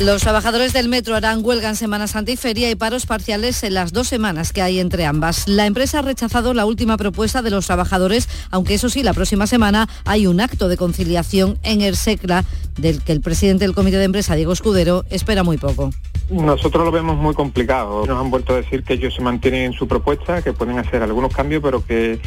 [0.00, 3.74] Los trabajadores del metro harán huelga en Semana Santa y Feria y paros parciales en
[3.74, 5.46] las dos semanas que hay entre ambas.
[5.46, 9.46] La empresa ha rechazado la última propuesta de los trabajadores, aunque eso sí, la próxima
[9.46, 12.44] semana hay un acto de conciliación en el SECLA,
[12.76, 15.90] del que el presidente del comité de empresa, Diego Escudero, espera muy poco.
[16.28, 18.04] Nosotros lo vemos muy complicado.
[18.04, 21.04] Nos han vuelto a decir que ellos se mantienen en su propuesta, que pueden hacer
[21.04, 22.18] algunos cambios, pero que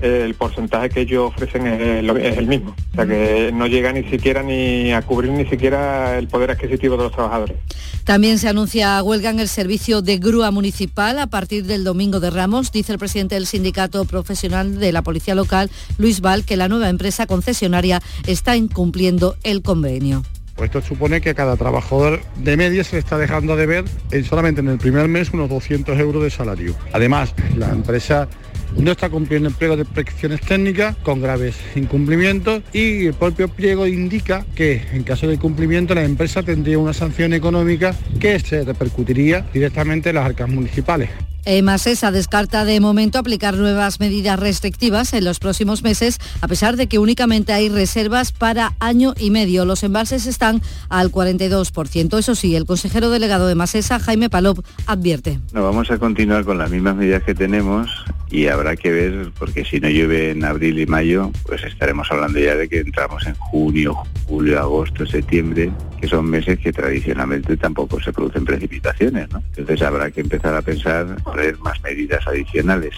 [0.00, 2.74] el porcentaje que ellos ofrecen es, el mismo.
[2.92, 6.96] O sea que no llega ni siquiera ni a cubrir ni siquiera el poder adquisitivo
[6.96, 7.56] de los trabajadores.
[8.04, 12.30] También se anuncia huelga en el servicio de grúa municipal a partir del domingo de
[12.30, 12.72] Ramos.
[12.72, 16.88] Dice el presidente del sindicato profesional de la policía local, Luis Val, que la nueva
[16.88, 20.22] empresa concesionaria está incumpliendo el convenio.
[20.60, 23.84] Pues esto supone que a cada trabajador de media se le está dejando de ver
[24.28, 26.74] solamente en el primer mes unos 200 euros de salario.
[26.92, 28.28] Además, la empresa
[28.76, 33.86] no está cumpliendo el pliego de prescripciones técnicas con graves incumplimientos y el propio pliego
[33.86, 39.46] indica que en caso de incumplimiento la empresa tendría una sanción económica que se repercutiría
[39.52, 41.10] directamente en las arcas municipales.
[41.46, 46.86] Emasesa descarta de momento aplicar nuevas medidas restrictivas en los próximos meses, a pesar de
[46.86, 49.64] que únicamente hay reservas para año y medio.
[49.64, 52.18] Los embalses están al 42%.
[52.18, 55.40] Eso sí, el consejero delegado de Masesa, Jaime Palop, advierte.
[55.52, 57.90] No, vamos a continuar con las mismas medidas que tenemos
[58.30, 62.38] y habrá que ver, porque si no llueve en abril y mayo, pues estaremos hablando
[62.38, 68.00] ya de que entramos en junio, julio, agosto, septiembre, que son meses que tradicionalmente tampoco
[68.00, 69.42] se producen precipitaciones, ¿no?
[69.56, 72.94] Entonces habrá que empezar a pensar poner más medidas adicionales.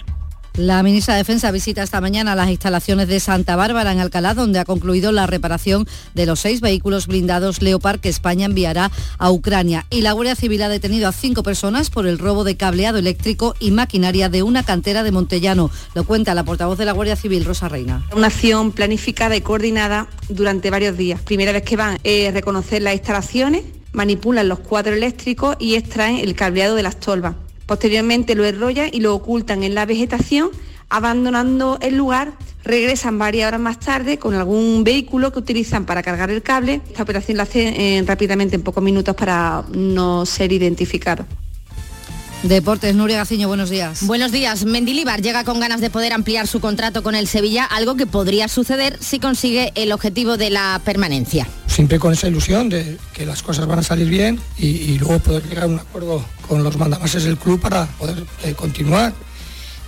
[0.54, 4.58] La ministra de Defensa visita esta mañana las instalaciones de Santa Bárbara en Alcalá, donde
[4.58, 9.86] ha concluido la reparación de los seis vehículos blindados Leopard que España enviará a Ucrania.
[9.88, 13.54] Y la Guardia Civil ha detenido a cinco personas por el robo de cableado eléctrico
[13.60, 15.70] y maquinaria de una cantera de Montellano.
[15.94, 18.06] Lo cuenta la portavoz de la Guardia Civil, Rosa Reina.
[18.14, 21.22] Una acción planificada y coordinada durante varios días.
[21.22, 26.34] Primera vez que van a reconocer las instalaciones, manipulan los cuadros eléctricos y extraen el
[26.34, 27.36] cableado de las tolvas.
[27.66, 30.50] Posteriormente lo enrollan y lo ocultan en la vegetación,
[30.88, 36.30] abandonando el lugar, regresan varias horas más tarde con algún vehículo que utilizan para cargar
[36.30, 36.80] el cable.
[36.88, 41.26] Esta operación la hacen eh, rápidamente en pocos minutos para no ser identificados.
[42.42, 44.04] Deportes, Nuria Gaciño, buenos días.
[44.04, 44.64] Buenos días.
[44.64, 48.48] Mendilibar llega con ganas de poder ampliar su contrato con el Sevilla, algo que podría
[48.48, 51.46] suceder si consigue el objetivo de la permanencia.
[51.68, 55.44] Siempre con esa ilusión de que las cosas van a salir bien y, luego poder
[55.48, 59.12] llegar a un acuerdo con los mandamases del club para poder eh, continuar.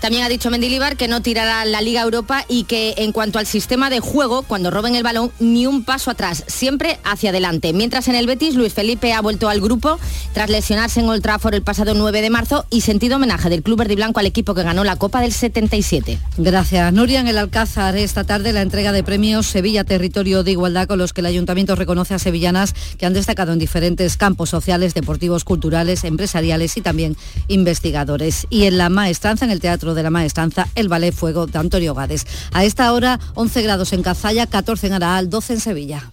[0.04, 3.46] También ha dicho Mendilibar que no tirará la Liga Europa y que en cuanto al
[3.46, 7.72] sistema de juego, cuando roben el balón, ni un paso atrás, siempre hacia adelante.
[7.72, 9.98] Mientras en el Betis, Luis Felipe ha vuelto al grupo
[10.34, 13.78] tras lesionarse en Old Trafford el pasado 9 de marzo y sentido homenaje del Club
[13.78, 16.18] Verde Blanco al equipo que ganó la Copa del 77.
[16.36, 16.92] Gracias.
[16.92, 20.98] Nuria, en el Alcázar esta tarde la entrega de premios Sevilla Territorio de Igualdad con
[20.98, 25.44] los que el Ayuntamiento reconoce a sevillanas que han destacado en diferentes campos sociales, deportivos,
[25.44, 27.16] culturales, empresariales y también
[27.48, 28.46] investigadores.
[28.50, 31.94] Y en la maestranza en el Teatro de la Maestranza, el Ballet Fuego de Antonio
[31.94, 32.26] Gades.
[32.52, 36.10] A esta hora, 11 grados en Cazalla, 14 en Araal, 12 en Sevilla.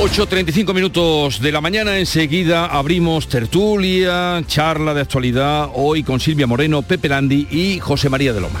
[0.00, 1.98] ...8.35 minutos de la mañana...
[1.98, 4.42] ...enseguida abrimos tertulia...
[4.46, 5.68] ...charla de actualidad...
[5.74, 8.60] ...hoy con Silvia Moreno, Pepe Landi y José María de Loma.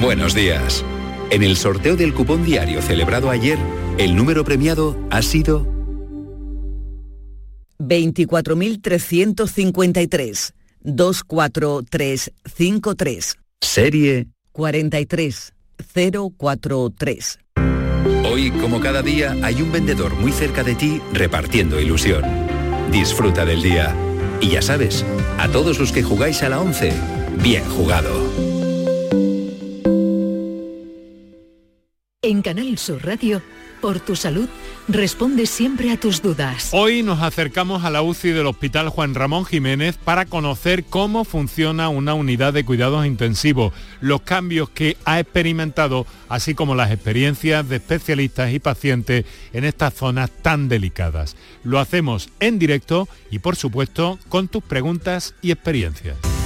[0.00, 0.84] Buenos días.
[1.30, 3.58] En el sorteo del cupón diario celebrado ayer,
[3.98, 5.66] el número premiado ha sido
[7.78, 13.36] 24.353 24353.
[13.60, 17.38] Serie 43043.
[18.24, 22.22] Hoy, como cada día, hay un vendedor muy cerca de ti repartiendo ilusión.
[22.90, 23.94] Disfruta del día.
[24.40, 25.04] Y ya sabes,
[25.36, 26.90] a todos los que jugáis a la 11,
[27.42, 28.49] bien jugado.
[32.22, 33.40] En Canal Sur Radio,
[33.80, 34.46] por tu salud,
[34.88, 36.68] responde siempre a tus dudas.
[36.72, 41.88] Hoy nos acercamos a la UCI del Hospital Juan Ramón Jiménez para conocer cómo funciona
[41.88, 47.76] una unidad de cuidados intensivos, los cambios que ha experimentado, así como las experiencias de
[47.76, 51.36] especialistas y pacientes en estas zonas tan delicadas.
[51.64, 56.18] Lo hacemos en directo y, por supuesto, con tus preguntas y experiencias.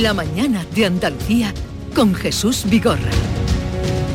[0.00, 1.52] La mañana de Andalucía
[1.94, 3.10] con Jesús Vigorra.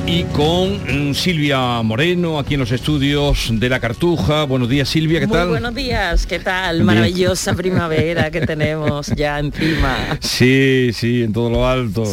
[0.08, 4.46] Y con mm, Silvia Moreno, aquí en los estudios de La Cartuja.
[4.46, 5.50] Buenos días, Silvia, ¿qué Muy tal?
[5.50, 6.84] buenos días, ¿qué tal?
[6.84, 10.18] Maravillosa primavera que tenemos ya encima.
[10.20, 12.06] Sí, sí, en todo lo alto.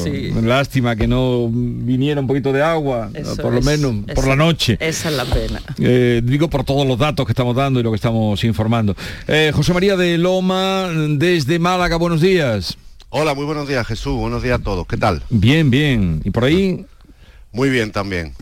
[0.42, 4.36] Lástima que no viniera un poquito de agua, Eso por lo es, menos, por la
[4.36, 4.76] noche.
[4.78, 5.62] Esa es la pena.
[5.78, 8.94] Eh, digo por todos los datos que estamos dando y lo que estamos informando.
[9.26, 12.76] Eh, José María de Loma, desde Málaga, buenos días.
[13.16, 15.22] Hola, muy buenos días Jesús, buenos días a todos, ¿qué tal?
[15.30, 16.20] Bien, bien.
[16.24, 16.84] ¿Y por ahí?
[17.52, 18.32] Muy bien también,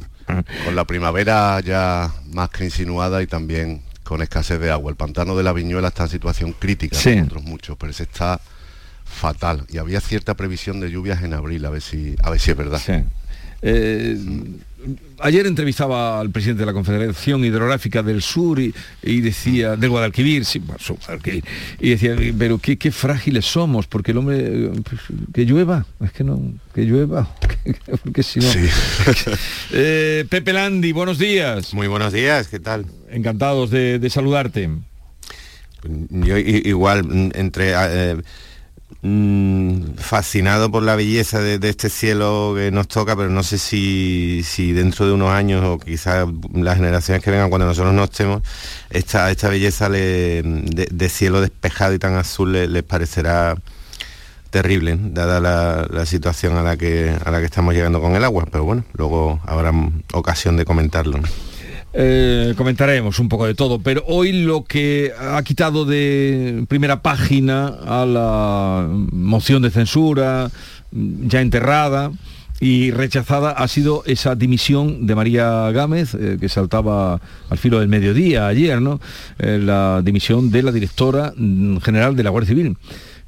[0.65, 4.91] con la primavera ya más que insinuada y también con escasez de agua.
[4.91, 7.21] El pantano de la Viñuela está en situación crítica, Sí.
[7.21, 8.41] otros muchos, pero ese está
[9.05, 9.67] fatal.
[9.69, 12.57] Y había cierta previsión de lluvias en abril, a ver si, a ver si es
[12.57, 12.81] verdad.
[13.61, 14.17] Eh,
[15.21, 20.45] ayer entrevistaba al presidente de la Confederación Hidrográfica del Sur y, y decía, del Guadalquivir,
[20.45, 21.45] sí, Guadalquivir,
[21.79, 25.01] y decía, pero qué, qué frágiles somos, porque el hombre, pues,
[25.33, 26.41] que llueva, es que no,
[26.75, 27.35] que llueva,
[28.03, 28.47] porque si no...
[29.75, 31.73] Eh, Pepe Landi, buenos días.
[31.73, 32.85] Muy buenos días, ¿qué tal?
[33.11, 34.69] Encantados de, de saludarte.
[36.11, 38.17] Yo igual, entre eh,
[39.03, 44.43] mm, fascinado por la belleza de, este cielo que nos toca, pero no sé si,
[44.45, 48.43] si dentro de unos años o quizás las generaciones que vengan cuando nosotros no estemos,
[48.91, 53.57] esta, esta belleza le- de, cielo despejado y tan azul le- les parecerá
[54.51, 58.47] terrible, dada la, situación a la que a la que estamos llegando con el agua.
[58.51, 59.73] Pero bueno, luego habrá
[60.13, 61.21] ocasión de comentarlo.
[61.95, 67.67] Eh, comentaremos un poco de todo, pero hoy lo que ha quitado de primera página
[67.67, 70.51] a la moción de censura
[70.91, 72.11] mm, ya enterrada
[72.61, 77.21] y rechazada ha sido esa dimisión de María Gámez, eh, que saltaba
[77.51, 78.99] al filo del mediodía ayer, ¿no?
[79.39, 82.77] Eh, la dimisión de la directora mm, general de la Guardia Civil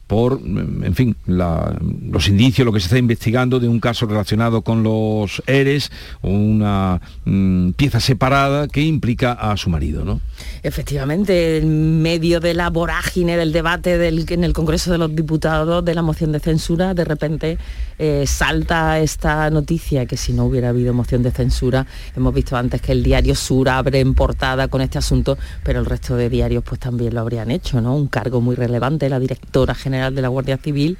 [0.07, 4.83] por, en fin, los indicios, lo que se está investigando de un caso relacionado con
[4.83, 5.91] los ERES,
[6.23, 10.21] una mm, pieza separada que implica a su marido, ¿no?
[10.63, 15.85] Efectivamente, en medio de la vorágine del debate del- en el Congreso de los Diputados
[15.85, 17.59] de la moción de censura, de repente
[17.99, 21.87] eh, salta esta noticia que si no hubiera habido moción de censura,
[22.17, 25.87] hemos visto antes que el diario Sur abre en portada con este asunto, pero el
[25.87, 27.95] resto de diarios pues también lo habrían hecho, ¿no?
[27.97, 30.99] Un cargo muy relevante, la directora general de la Guardia Civil,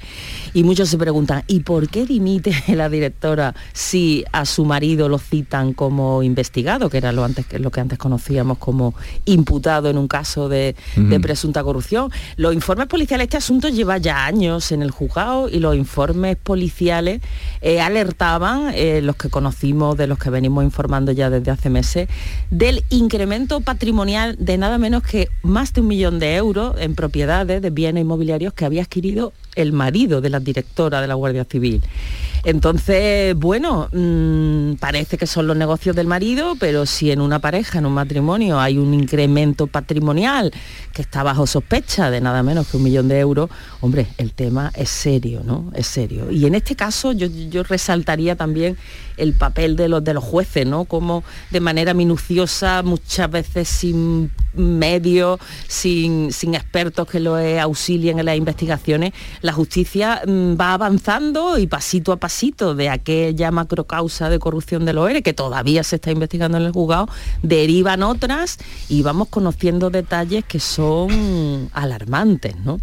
[0.53, 5.17] y muchos se preguntan, ¿y por qué dimite la directora si a su marido lo
[5.19, 8.93] citan como investigado, que era lo, antes, lo que antes conocíamos como
[9.25, 12.11] imputado en un caso de, de presunta corrupción?
[12.37, 17.21] Los informes policiales, este asunto lleva ya años en el juzgado y los informes policiales
[17.61, 22.07] eh, alertaban, eh, los que conocimos, de los que venimos informando ya desde hace meses,
[22.49, 27.61] del incremento patrimonial de nada menos que más de un millón de euros en propiedades
[27.61, 31.81] de bienes inmobiliarios que había adquirido el marido de la directora de la Guardia Civil.
[32.43, 37.79] Entonces, bueno, mm, parece que son los negocios del marido, pero si en una pareja,
[37.79, 40.53] en un matrimonio, hay un incremento patrimonial
[40.93, 43.49] que está bajo sospecha de nada menos que un millón de euros,
[43.81, 45.71] hombre, el tema es serio, ¿no?
[45.73, 46.29] Es serio.
[46.29, 48.77] Y en este caso yo, yo resaltaría también
[49.17, 50.85] el papel de los, de los jueces, ¿no?
[50.85, 58.25] Como de manera minuciosa, muchas veces sin medios, sin, sin expertos que lo auxilien en
[58.25, 64.39] las investigaciones, la justicia mm, va avanzando y pasito a pasito de aquella macrocausa de
[64.39, 67.09] corrupción de los ERE, que todavía se está investigando en el juzgado,
[67.41, 68.57] derivan otras
[68.89, 72.79] y vamos conociendo detalles que son alarmantes, ¿no?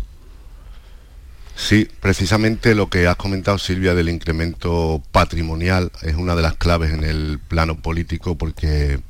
[1.55, 6.93] Sí, precisamente lo que has comentado Silvia del incremento patrimonial es una de las claves
[6.93, 9.01] en el plano político porque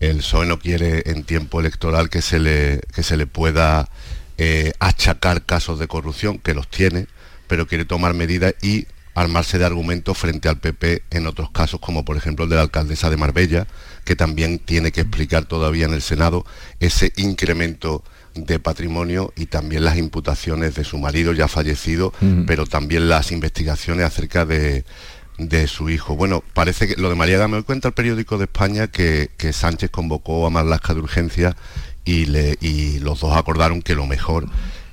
[0.00, 3.88] el PSOE no quiere en tiempo electoral que se le, que se le pueda
[4.38, 7.06] eh, achacar casos de corrupción, que los tiene,
[7.46, 12.04] pero quiere tomar medidas y armarse de argumentos frente al PP en otros casos, como
[12.04, 13.66] por ejemplo el de la alcaldesa de Marbella,
[14.04, 16.44] que también tiene que explicar todavía en el Senado
[16.80, 22.12] ese incremento de patrimonio y también las imputaciones de su marido ya fallecido,
[22.46, 24.84] pero también las investigaciones acerca de,
[25.38, 26.16] de su hijo.
[26.16, 29.52] Bueno, parece que lo de María Gámez, hoy cuenta el periódico de España que, que
[29.52, 31.56] Sánchez convocó a Marlaska de urgencia
[32.04, 34.46] y, le, y los dos acordaron que lo mejor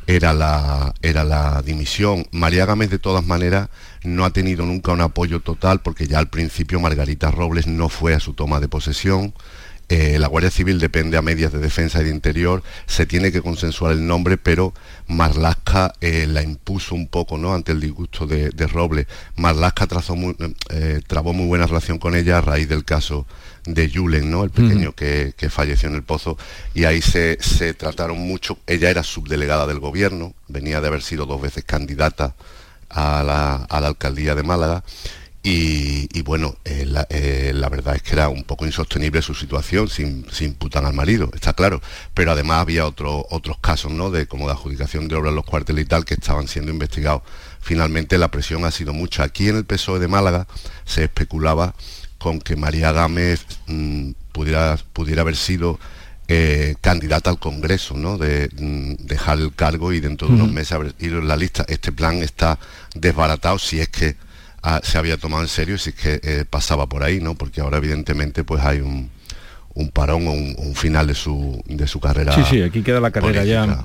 [0.08, 2.26] era la, era la dimisión.
[2.32, 3.70] María Gámez, de todas maneras,
[4.04, 8.14] no ha tenido nunca un apoyo total porque ya al principio Margarita Robles no fue
[8.14, 9.34] a su toma de posesión.
[9.90, 13.42] Eh, la Guardia Civil depende a medias de defensa y de interior, se tiene que
[13.42, 14.74] consensuar el nombre, pero
[15.08, 17.54] Marlaska eh, la impuso un poco ¿no?
[17.54, 19.08] ante el disgusto de, de Robles.
[19.36, 20.36] Marlaska trazó muy,
[20.70, 23.28] eh, trabó muy buena relación con ella a raíz del caso
[23.66, 24.44] de Julen, ¿no?
[24.44, 24.96] el pequeño Ujú.
[24.96, 26.38] que, que falleció en el pozo,
[26.74, 28.58] y ahí se, se trataron mucho.
[28.68, 32.36] Ella era subdelegada del gobierno, venía de haber sido dos veces candidata
[32.90, 34.84] a la, a la alcaldía de Málaga.
[35.46, 39.34] Y, y bueno, eh, la, eh, la verdad es que era un poco insostenible su
[39.36, 41.82] situación, sin, sin imputan al marido, está claro.
[42.14, 44.10] Pero además había otro- otros casos, ¿no?
[44.10, 47.24] De como de adjudicación de obras en los cuarteles y tal, que estaban siendo investigados.
[47.60, 49.24] Finalmente la presión ha sido mucha.
[49.24, 50.48] Aquí en el PSOE de Málaga
[50.86, 51.76] se especulaba
[52.20, 55.78] con que María Gámez mm, pudiera, pudiera haber sido
[56.30, 58.18] eh, candidata al Congreso, ¿no?
[58.18, 61.66] De mm, dejar el cargo y dentro de unos meses haber ido en la lista.
[61.68, 62.60] Este plan está
[62.96, 64.16] desbaratado si es que
[64.84, 67.36] se había tomado en serio, si es que eh, pasaba por ahí, ¿no?
[67.36, 69.10] Porque ahora evidentemente pues hay un,
[69.74, 72.34] un parón o un, final de su, de su carrera.
[72.34, 73.84] Sí, sí, aquí queda la carrera ya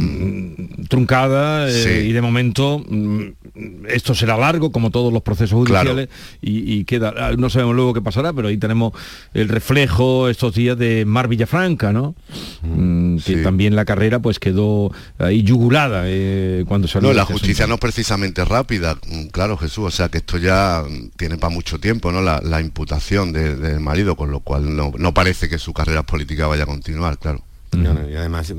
[0.00, 6.08] Mm, truncada eh, y de momento mm, esto será largo como todos los procesos judiciales
[6.40, 8.92] y, queda ah, no sabemos luego qué pasará pero ahí tenemos
[9.34, 12.14] el reflejo estos días de Mar Villafranca no
[12.62, 17.34] mm, que también la carrera pues quedó ahí yugulada eh, cuando salió no la este
[17.34, 18.96] justicia no es precisamente rápida
[19.32, 20.82] claro Jesús o sea que esto ya
[21.16, 25.58] tiene para mucho tiempo no la, imputación del marido con lo cual no, parece que
[25.58, 27.42] su carrera política vaya a continuar claro.
[27.72, 28.52] Y además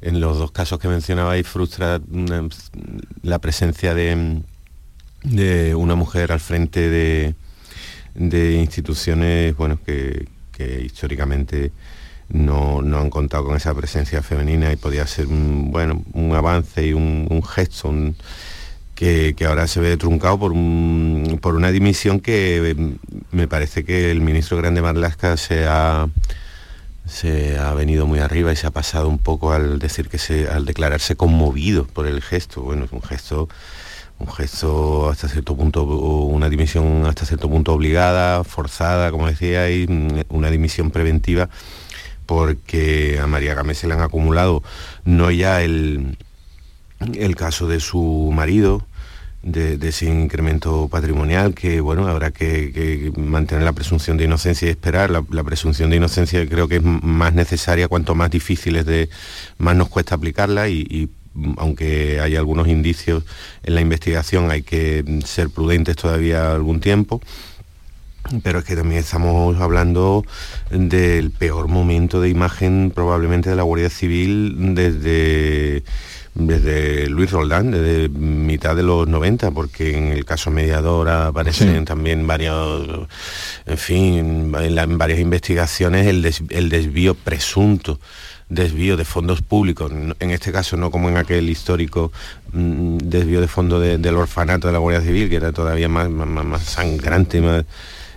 [0.00, 2.48] en los dos casos que mencionabais frustra mm,
[3.22, 4.42] la presencia de,
[5.22, 7.34] de, una mujer al frente de,
[8.60, 10.26] instituciones bueno, que,
[10.82, 11.70] históricamente
[12.28, 16.92] no, han contado con esa presencia femenina y podía ser un, bueno, un avance y
[16.92, 17.92] un, gesto
[18.94, 20.52] que, ahora se ve truncado por,
[21.40, 26.08] por una dimisión que mm, me parece que el ministro Grande Marlasca se ha
[27.06, 30.48] se ha venido muy arriba y se ha pasado un poco al decir que se,
[30.48, 32.62] al declararse conmovido por el gesto.
[32.62, 33.48] Bueno, es un gesto,
[34.18, 39.86] un gesto hasta cierto punto, una dimisión hasta cierto punto obligada, forzada, como decía, y
[40.28, 41.48] una dimisión preventiva,
[42.26, 44.62] porque a María Gámez se le han acumulado
[45.04, 46.18] no ya el,
[47.14, 48.84] el caso de su marido,
[49.46, 55.10] de, ese incremento patrimonial que bueno habrá que, mantener la presunción de inocencia y esperar.
[55.10, 59.08] La, presunción de inocencia creo que es más necesaria cuanto más difícil es de
[59.58, 61.08] más nos cuesta aplicarla y,
[61.58, 63.24] aunque hay algunos indicios
[63.62, 67.20] en la investigación hay que ser prudentes todavía algún tiempo.
[68.42, 70.24] Pero es que también estamos hablando
[70.70, 75.84] del peor momento de imagen probablemente de la Guardia Civil desde
[76.38, 82.26] desde Luis Roldán, desde mitad de los 90, porque en el caso mediador aparecen también
[82.26, 83.08] varios,
[83.64, 87.98] en fin, en, varias investigaciones el, desvío presunto
[88.48, 92.12] desvío de fondos públicos, en este caso no como en aquel histórico
[92.52, 96.62] mm, desvío de fondos del orfanato de la Guardia Civil, que era todavía más, más,
[96.62, 97.42] sangrante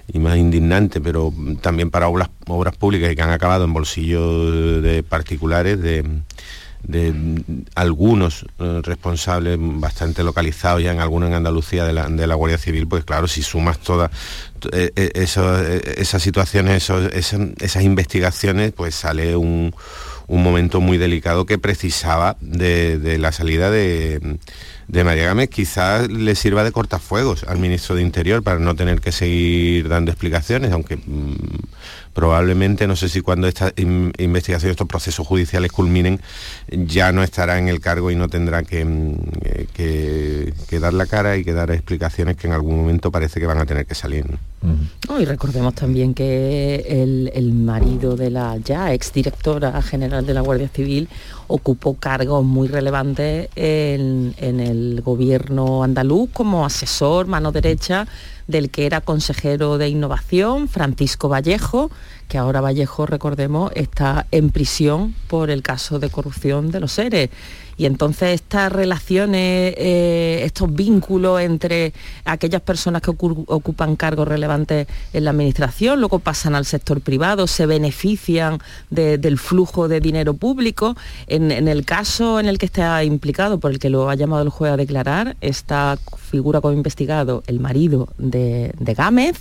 [0.07, 5.01] y más indignante, pero también para obras, obras públicas que han acabado en bolsillos de
[5.01, 6.03] particulares de,
[6.83, 7.43] de
[7.75, 13.03] algunos eh, responsables bastante localizados ya en algunos en Andalucía de la, Guardia Civil, pues
[13.03, 14.11] claro, si sumas todas
[14.71, 19.73] eh, eh, esas situaciones, esas, investigaciones, pues sale un,
[20.27, 24.37] momento muy delicado que precisaba de, la salida de,
[24.87, 25.49] de María Gámez.
[25.49, 30.11] Quizás le sirva de cortafuegos al ministro de Interior para no tener que seguir dando
[30.11, 30.97] explicaciones, aunque...
[30.97, 31.35] Mm,
[32.13, 36.19] probablemente, no sé si cuando esta investigación, estos procesos judiciales culminen,
[36.69, 39.15] ya no estará en el cargo y no tendrá que, mm,
[39.77, 43.57] eh, dar la cara y que dar explicaciones que en algún momento parece que van
[43.57, 44.25] a tener que salir.
[45.19, 46.85] y recordemos también que
[47.33, 51.09] el, marido de la ya exdirectora general de la Guardia Civil
[51.49, 58.07] ocupó cargos muy relevantes en, en el gobierno andaluz como asesor, mano derecha
[58.47, 61.91] del que era consejero de innovación, Francisco Vallejo,
[62.27, 67.29] que ahora Vallejo, recordemos, está en prisión por el caso de corrupción de los seres.
[67.79, 71.93] Y entonces estas relaciones, eh, estos vínculos entre
[72.25, 77.65] aquellas personas que ocupan cargos relevantes en la administración, luego pasan al sector privado, se
[77.65, 78.59] benefician
[78.89, 80.97] del flujo de dinero público.
[81.27, 84.49] En, el caso en el que está implicado, por el que lo ha llamado el
[84.49, 89.39] juez a declarar, esta figura como investigado el marido de, de Gámez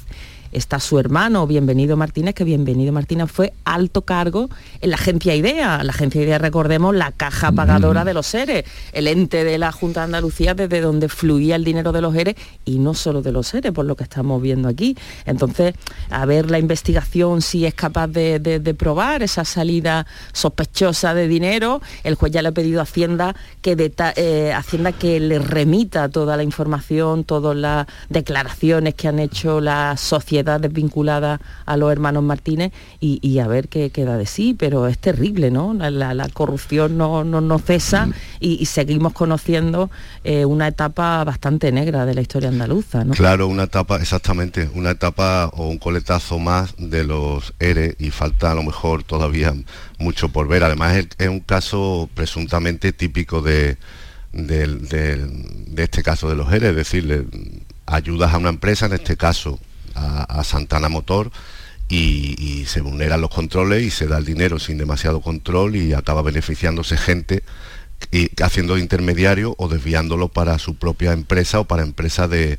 [0.52, 4.48] está su hermano Bienvenido Martínez, que Bienvenido Martínez fue alto cargo
[4.80, 5.82] en la agencia IDEA.
[5.84, 10.00] La agencia IDEA, recordemos, la caja pagadora de los seres, el ente de la Junta
[10.00, 13.46] de Andalucía desde donde fluía el dinero de los seres y no solo de los
[13.46, 14.96] seres, por lo que estamos viendo aquí.
[15.26, 15.74] Entonces,
[16.10, 21.80] a ver la investigación si es capaz de, probar esa salida sospechosa de dinero.
[22.04, 26.36] El juez ya le ha pedido a Hacienda que, eh, Hacienda que le remita toda
[26.36, 32.72] la información, todas las declaraciones que han hecho la sociedad desvinculada a los hermanos Martínez
[33.00, 35.74] y, a ver qué queda de sí, pero es terrible, ¿no?
[35.74, 38.14] La, corrupción no, no, cesa mm.
[38.40, 39.90] y, seguimos conociendo
[40.24, 43.14] eh, una etapa bastante negra de la historia andaluza, ¿no?
[43.14, 48.52] Claro, una etapa, exactamente, una etapa o un coletazo más de los ERE y falta
[48.52, 49.54] a lo mejor todavía
[49.98, 50.64] mucho por ver.
[50.64, 53.76] Además es, un caso presuntamente típico de,
[54.32, 55.28] de,
[55.76, 57.26] este caso de los ERE, es decir,
[57.86, 59.58] ayudas a una empresa, en este caso
[59.94, 61.30] a, Santana Motor
[61.88, 66.22] y, se vulneran los controles y se da el dinero sin demasiado control y acaba
[66.22, 67.42] beneficiándose gente
[68.12, 72.58] y haciendo intermediario o desviándolo para su propia empresa o para empresas de,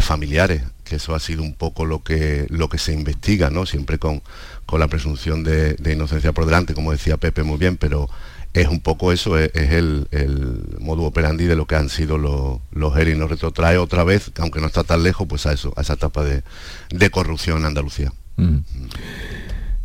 [0.00, 3.66] familiares, que eso ha sido un poco lo que, lo que se investiga, ¿no?
[3.66, 4.22] Siempre con,
[4.64, 8.08] con la presunción de, de inocencia por delante, como decía Pepe muy bien, pero
[8.54, 12.18] es un poco eso, es, es el, el modo operandi de lo que han sido
[12.18, 13.14] los, los ERI.
[13.16, 16.22] Nos retrotrae otra vez, aunque no está tan lejos, pues a eso, a esa etapa
[16.22, 16.42] de,
[16.90, 18.12] de corrupción en Andalucía.
[18.36, 18.58] Mm.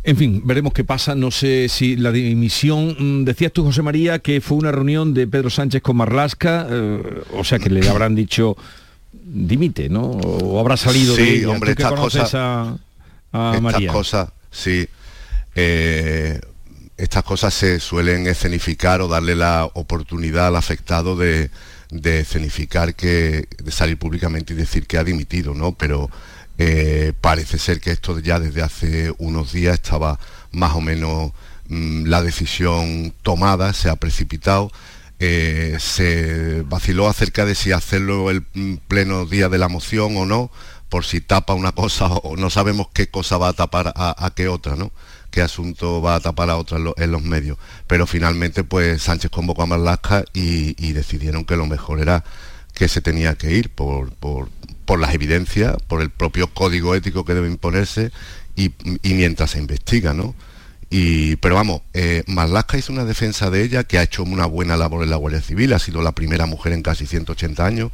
[0.04, 1.14] En fin, veremos qué pasa.
[1.14, 5.26] No sé si la dimisión, mm, decías tú, José María, que fue una reunión de
[5.26, 8.56] Pedro Sánchez con Marlasca, eh, o sea que le habrán dicho
[9.12, 10.02] dimite, ¿no?
[10.02, 12.78] O habrá salido sí, de hombre, ¿Tú que estas cosas- a,
[13.32, 14.86] a estas cosas, sí.
[15.54, 16.40] eh,
[16.98, 21.50] estas cosas se suelen escenificar o darle la oportunidad al afectado de,
[21.90, 25.72] de escenificar que, de salir públicamente y decir que ha dimitido, ¿no?
[25.72, 26.10] Pero
[26.58, 30.18] eh, parece ser que esto ya desde hace unos días estaba
[30.52, 31.32] más o menos
[31.68, 34.70] mm, la decisión tomada, se ha precipitado.
[35.20, 40.26] eh, se vaciló acerca de si hacerlo el mm, pleno día de la moción o
[40.26, 40.50] no,
[40.88, 44.30] por si tapa una cosa o no sabemos qué cosa va a tapar a, a
[44.34, 44.90] qué otra, ¿no?
[45.30, 47.58] Qué asunto va a tapar a otra en, lo- en los medios.
[47.86, 52.24] Pero finalmente pues Sánchez convocó a Marlaska y, y decidieron que lo mejor era
[52.74, 54.48] que se tenía que ir por, por,
[54.84, 58.12] por las evidencias, por el propio código ético que debe imponerse
[58.56, 58.72] y,
[59.02, 60.34] y mientras se investiga, ¿no?
[60.90, 64.74] Y, pero vamos, eh, Marlaska hizo una defensa de ella que ha hecho una buena
[64.78, 67.90] labor en la Guardia Civil, ha sido la primera mujer en casi 180 años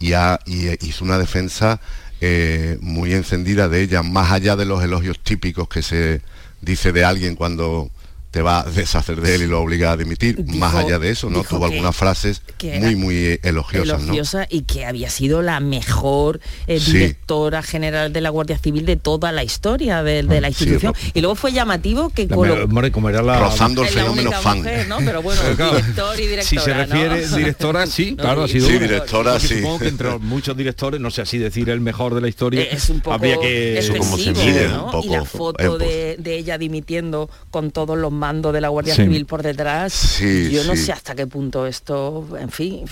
[0.00, 1.78] y, ha- y, eh, hizo una defensa
[2.22, 6.22] eh, muy encendida de ella, más allá de los elogios típicos que se
[6.60, 7.90] dice de alguien cuando
[8.30, 11.10] te va a deshacer de él y lo obliga a dimitir, Dijo- más allá de
[11.10, 11.42] eso, ¿no?
[11.44, 16.40] Tuvo que- algunas frases que muy, muy eh, elogiosas, y que había sido la mejor
[16.66, 16.92] eh, Sí.
[16.92, 20.94] directora general de la Guardia Civil de toda la historia de, de la institución.
[21.14, 23.38] y luego fue llamativo que La colo- como era la...
[23.40, 24.58] Rozando el fenómeno fan.
[24.58, 24.98] mujer, ¿no?
[24.98, 27.36] Pero bueno, Pero claro, director y directora, Si se refiere ¿no?
[27.36, 29.56] directora, sí, No, claro, ha sido Sí, directora, sí.
[29.56, 32.62] Supongo que entre los muchos directores, no sé así decir el mejor de la historia,
[32.62, 33.78] es un poco habría que...
[33.78, 34.84] Eso como se excesivo, mide, ¿no?
[34.86, 35.78] un poco, y la eh, foto pues.
[35.78, 39.02] de, de ella dimitiendo con todos los mandos de la Guardia Sí.
[39.04, 42.84] Civil por detrás Sí, yo no sé hasta qué punto esto en fin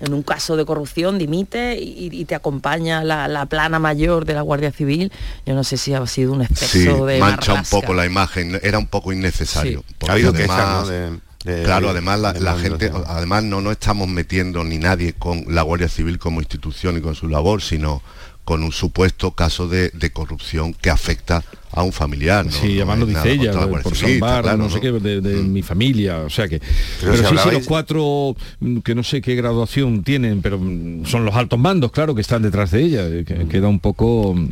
[0.00, 4.34] en un caso de corrupción dimite y, y te acompaña la, la plana mayor de
[4.34, 5.12] la Guardia Civil
[5.44, 8.58] yo no sé si ha sido un exceso Sí, de mancha un poco la imagen,
[8.62, 9.82] era un poco innecesario.
[10.08, 10.88] Ha habido además- quejas, ¿no?
[10.88, 15.44] de- de- claro, además la, la gente, además no no estamos metiendo ni nadie con
[15.48, 18.02] la Guardia Civil como institución y con su labor, sino
[18.46, 21.42] con un supuesto caso de, de corrupción que afecta
[21.72, 22.46] a un familiar.
[22.46, 22.52] ¿no?
[22.52, 25.62] Sí, es nada dice ella, por está salvar, claro, no sé qué, de, de mi
[25.62, 26.62] familia, o sea que...
[27.00, 31.04] Pero, si sí, sí, los cuatro, mm, que no sé qué graduación tienen, pero mm,
[31.06, 34.32] son los altos mandos, claro, que están detrás de ella, eh, que queda un poco...
[34.34, 34.48] mm,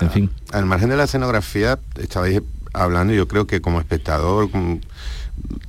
[0.00, 0.30] En fin.
[0.52, 2.40] Al margen de la escenografía, estabais
[2.72, 4.78] hablando, yo creo que como espectador mm,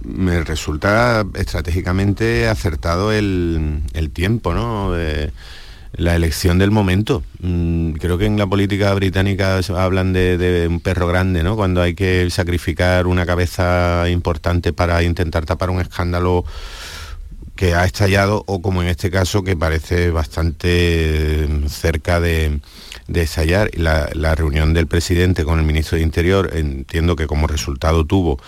[0.05, 4.91] me resulta estratégicamente acertado el, el tiempo, ¿no?
[4.91, 5.31] De-
[5.93, 7.23] la elección del momento.
[7.39, 11.55] Mm, creo que en la política británica hablan de, de un perro grande, ¿no?
[11.55, 16.45] Cuando hay que sacrificar una cabeza importante para intentar tapar un escándalo
[17.55, 22.59] que ha estallado o como en este caso que parece bastante mm, cerca de,
[23.13, 23.69] estallar.
[23.75, 28.39] La, la reunión del presidente con el ministro de Interior entiendo que como resultado tuvo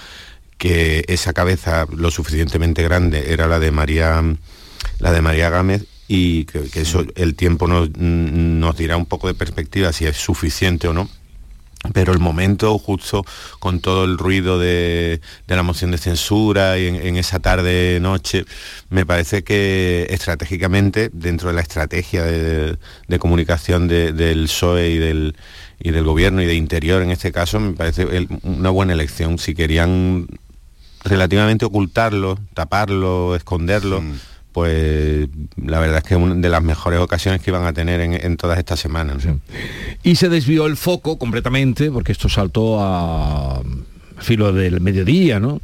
[0.58, 4.24] que esa cabeza lo suficientemente grande era la de María
[5.00, 9.28] la de María Gámez y que, que eso el tiempo nos, nos dirá un poco
[9.28, 11.10] de perspectiva si es suficiente o no.
[11.94, 13.24] Pero el momento justo
[13.60, 18.00] con todo el ruido de, de la moción de censura y en, en esa tarde
[18.02, 18.46] noche
[18.90, 22.78] me parece que estratégicamente dentro de la estrategia de,
[23.08, 25.36] de comunicación de- del PSOE y del
[25.80, 29.38] y del gobierno y de interior en este caso me parece el- una buena elección
[29.38, 30.26] si querían
[31.04, 34.04] relativamente ocultarlo taparlo esconderlo
[34.56, 35.28] pues
[35.62, 38.14] la verdad es que es una de las mejores ocasiones que iban a tener en,
[38.14, 39.42] en todas estas semanas ¿no?
[40.02, 43.62] Y se desvió el foco completamente, porque esto saltó a
[44.20, 45.60] filo del mediodía, ¿no?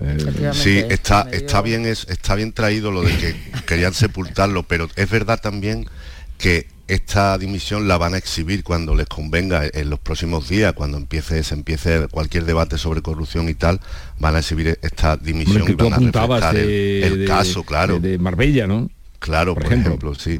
[0.00, 4.88] Eh, Sí, está, está bien es, está bien traído lo de que querían sepultarlo, pero
[4.96, 5.86] es verdad también
[6.36, 10.98] que esta dimisión la van a exhibir cuando les convenga en los próximos días, cuando
[10.98, 13.80] empiece, se empiece cualquier debate sobre corrupción y tal,
[14.18, 17.18] van a exhibir esta dimisión hombre, que y van a apuntabas reflejar el- de, el,
[17.20, 17.98] de- caso, claro.
[18.00, 18.90] de, de Marbella, ¿no?
[19.18, 20.14] Claro, por, ejemplo.
[20.14, 20.38] sí.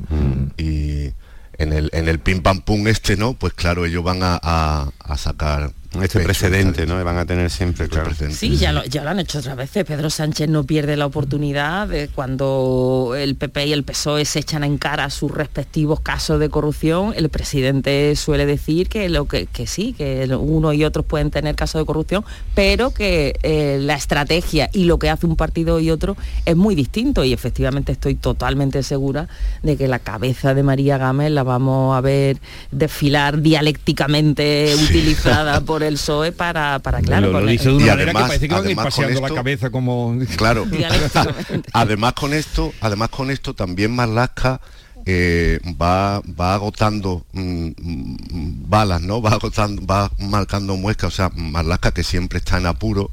[0.59, 1.11] Y
[1.57, 3.33] en el, en el pim pam pum este, ¿no?
[3.35, 5.73] Pues claro, ellos van a, a- a sacar
[6.03, 9.21] este pecho, precedente no van a tener siempre claro Sí, ya lo, ya lo han
[9.21, 9.85] hecho otras veces.
[9.85, 14.65] Pedro Sánchez no pierde la oportunidad de cuando el PP y el PSOE se echan
[14.65, 17.13] en cara sus respectivos casos de corrupción.
[17.17, 21.55] El presidente suele decir que lo que, que sí, que uno y otros pueden tener
[21.55, 22.25] casos de corrupción,
[22.55, 26.75] pero que eh, la estrategia y lo que hace un partido y otro es muy
[26.75, 27.25] distinto.
[27.25, 29.29] Y efectivamente estoy totalmente segura
[29.63, 32.39] de que la cabeza de María Gámez la vamos a ver
[32.71, 37.30] desfilar dialécticamente utilizada por el PSOE para, para claro.
[37.32, 38.85] lo, lo dice de una Y manera además- que parece que van a ir además
[38.85, 40.18] con paseando la esto- cabeza como...
[40.37, 40.66] Claro.
[41.72, 44.61] Además con esto, además con esto también Marlaska
[45.07, 49.21] eh, va, va agotando mm, mm, balas, ¿no?
[49.21, 53.11] Va agotando, va marcando muescas, o sea, Marlaska que siempre está en apuro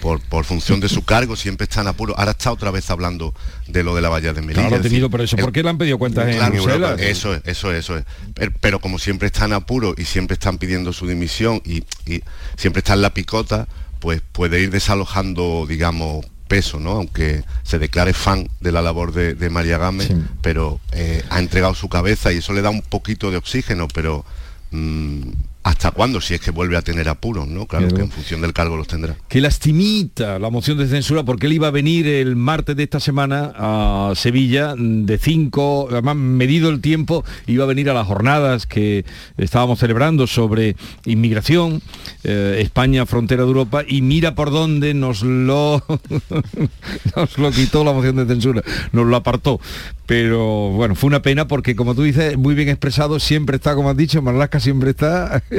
[0.00, 2.14] por, por función de su cargo, siempre está en apuro.
[2.16, 3.34] Ahora está otra vez hablando
[3.68, 4.68] de lo de la valla de Melilla.
[4.68, 5.36] Claro, tenido por eso.
[5.36, 7.00] ¿Por qué le han pedido cuentas en Claro, Bruselas?
[7.00, 8.04] Eso es, eso es, eso es.
[8.34, 12.22] Pero, pero como siempre está en apuro y siempre están pidiendo su dimisión y, y
[12.56, 13.68] siempre está en la picota,
[14.00, 16.24] pues puede ir desalojando, digamos,
[16.54, 16.92] peso, ¿no?
[16.92, 21.74] Aunque se declare fan de la labor de, de María Gámez, pero eh, ha entregado
[21.74, 24.24] su cabeza y eso le da un poquito de oxígeno, pero
[24.70, 25.30] mm,
[25.64, 26.20] ¿hasta cuándo?
[26.20, 27.66] Si es que vuelve a tener apuros, ¿no?
[27.66, 27.96] Claro, Claro.
[27.96, 29.16] que en función del cargo los tendrá.
[29.28, 33.00] que lastimita la moción de censura porque él iba a venir el martes de esta
[33.00, 38.66] semana a Sevilla de 5, además medido el tiempo, iba a venir a las jornadas
[38.66, 39.04] que
[39.38, 41.80] estábamos celebrando sobre inmigración,
[42.24, 45.82] eh, España, frontera de Europa, y mira por dónde nos lo,
[47.16, 48.62] nos lo quitó la moción de censura,
[48.92, 49.60] nos lo apartó.
[50.06, 53.88] Pero bueno, fue una pena porque como tú dices, muy bien expresado, siempre está, como
[53.88, 55.42] has dicho, Marlasca siempre está...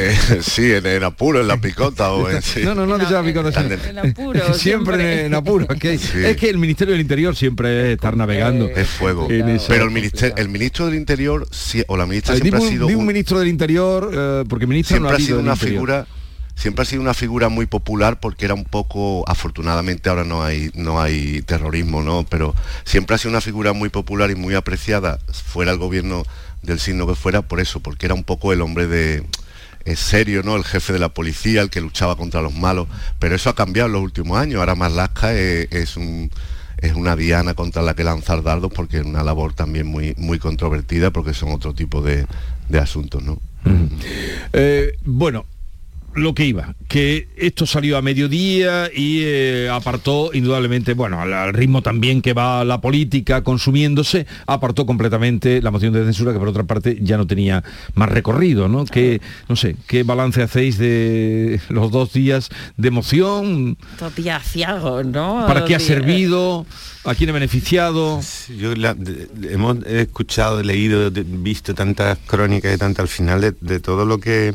[0.00, 2.40] Eh, sí, en, en apuro, en la picota o en...
[2.40, 2.60] sí.
[2.62, 3.66] No, no, no, que sea picota, sí.
[3.88, 5.26] En apuro, siempre, siempre.
[5.26, 5.66] en apuro.
[5.68, 6.24] Es que, Sí.
[6.24, 8.68] es que el Ministerio del Interior siempre es estar navegando.
[8.68, 9.26] Es fuego.
[9.28, 12.68] En Pero el, minister- el ministro del Interior sí- o la ministra Ay, siempre ha
[12.68, 15.80] sido un un- ministro del Interior, eh, porque ministro siempre no ha sido una Interior.
[16.58, 20.70] Siempre ha sido una figura muy popular porque era un poco afortunadamente ahora no hay
[20.74, 22.52] no hay terrorismo no pero
[22.84, 26.24] siempre ha sido una figura muy popular y muy apreciada fuera el gobierno
[26.62, 29.24] del signo que fuera por eso porque era un poco el hombre de
[29.84, 30.54] es serio, ¿no?
[30.56, 32.88] El jefe de la policía, el que luchaba contra los malos,
[33.18, 34.60] pero eso ha cambiado en los últimos años.
[34.60, 36.30] Ahora Marlaska es, es un
[36.76, 40.38] es una diana contra la que lanzar dardos porque es una labor también muy muy
[40.38, 42.26] controvertida porque son otro tipo de,
[42.68, 43.38] de asuntos, ¿no?
[44.52, 45.46] Eh, bueno,
[46.14, 51.52] lo que iba, que esto salió a mediodía y eh, apartó indudablemente, bueno, al, al
[51.52, 56.48] ritmo también que va la política consumiéndose, apartó completamente la moción de censura que por
[56.48, 57.62] otra parte ya no tenía
[57.94, 58.84] más recorrido, ¿no?
[58.84, 63.76] Que, no sé, ¿qué balance hacéis de los dos días de moción?
[64.00, 65.44] Dos días ciagos, ¿no?
[65.46, 66.66] ¿Para qué ha días- servido?
[67.04, 68.20] ¿A quién ha beneficiado?
[68.58, 73.40] Yo la- de- de- hemos escuchado, leído, de- visto tantas crónicas y tantas al final
[73.40, 74.52] de, de todo lo que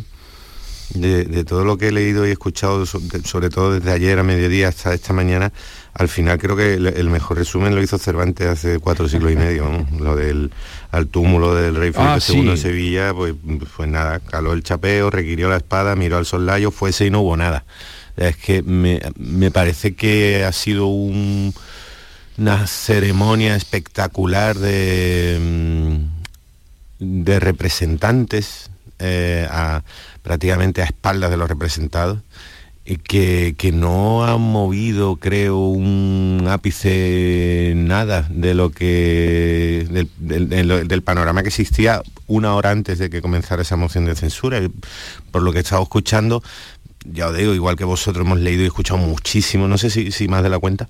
[0.94, 4.68] de, de todo lo que he leído y escuchado, sobre todo desde ayer a mediodía
[4.68, 5.52] hasta esta mañana,
[5.94, 9.36] al final creo que el, el mejor resumen lo hizo Cervantes hace cuatro siglos y
[9.36, 10.00] medio, ¿no?
[10.00, 10.52] lo del
[10.92, 12.64] al túmulo del rey Felipe Ah, II en sí.
[12.64, 13.34] Sevilla, pues,
[13.76, 17.36] pues nada, caló el chapeo, requirió la espada, miró al soslayo, fuese y no hubo
[17.38, 17.64] nada.
[18.16, 21.54] Es que me, me parece que ha sido un,
[22.38, 25.40] una ceremonia espectacular de,
[27.00, 28.70] mm, de representantes
[29.00, 29.82] eh, a-
[30.24, 32.20] prácticamente a espaldas de los representados
[32.86, 41.02] y que, que no han movido creo un ápice nada de lo que del, del-
[41.04, 44.60] panorama que existía una hora antes de que comenzara esa moción de censura.
[45.32, 46.44] Por lo que he estado escuchando
[47.06, 50.30] ya os digo igual que vosotros hemos leído y escuchado muchísimo no sé si, si
[50.30, 50.88] más de la cuenta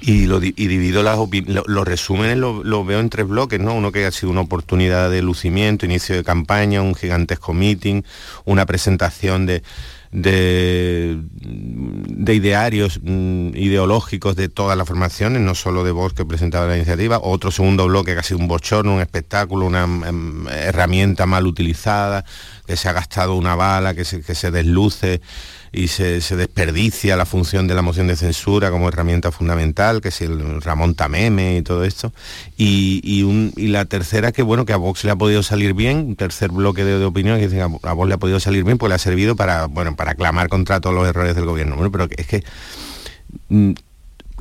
[0.00, 3.74] y, lo, y divido las lo- los resúmenes lo, lo veo en tres bloques, ¿no?
[3.74, 8.02] Uno que ha sido una oportunidad de lucimiento, inicio de campaña, un gigantesco meeting,
[8.44, 9.62] una presentación de,
[10.12, 16.66] de, de idearios mm, ideológicos de todas las formaciones, no solo de Vox que presentaba
[16.66, 21.26] la iniciativa, otro segundo bloque que ha sido un bochorno, un espectáculo, una mm, herramienta
[21.26, 22.24] mal utilizada,
[22.66, 25.20] que se ha gastado una bala, que se desluce
[25.72, 30.08] y se, se desperdicia la función de la moción de censura como herramienta fundamental, que
[30.08, 32.12] es el Ramón Tameme y todo esto.
[32.56, 35.74] Y, y un- y la tercera, que bueno, que a Vox le ha podido salir
[35.74, 38.64] bien, un tercer bloque de, de opinión, que dicen a, Vox le ha podido salir
[38.64, 41.76] bien, pues le ha servido para, bueno, para clamar contra todos los errores del gobierno.
[41.76, 42.42] Bueno, pero es que
[43.48, 43.72] mm,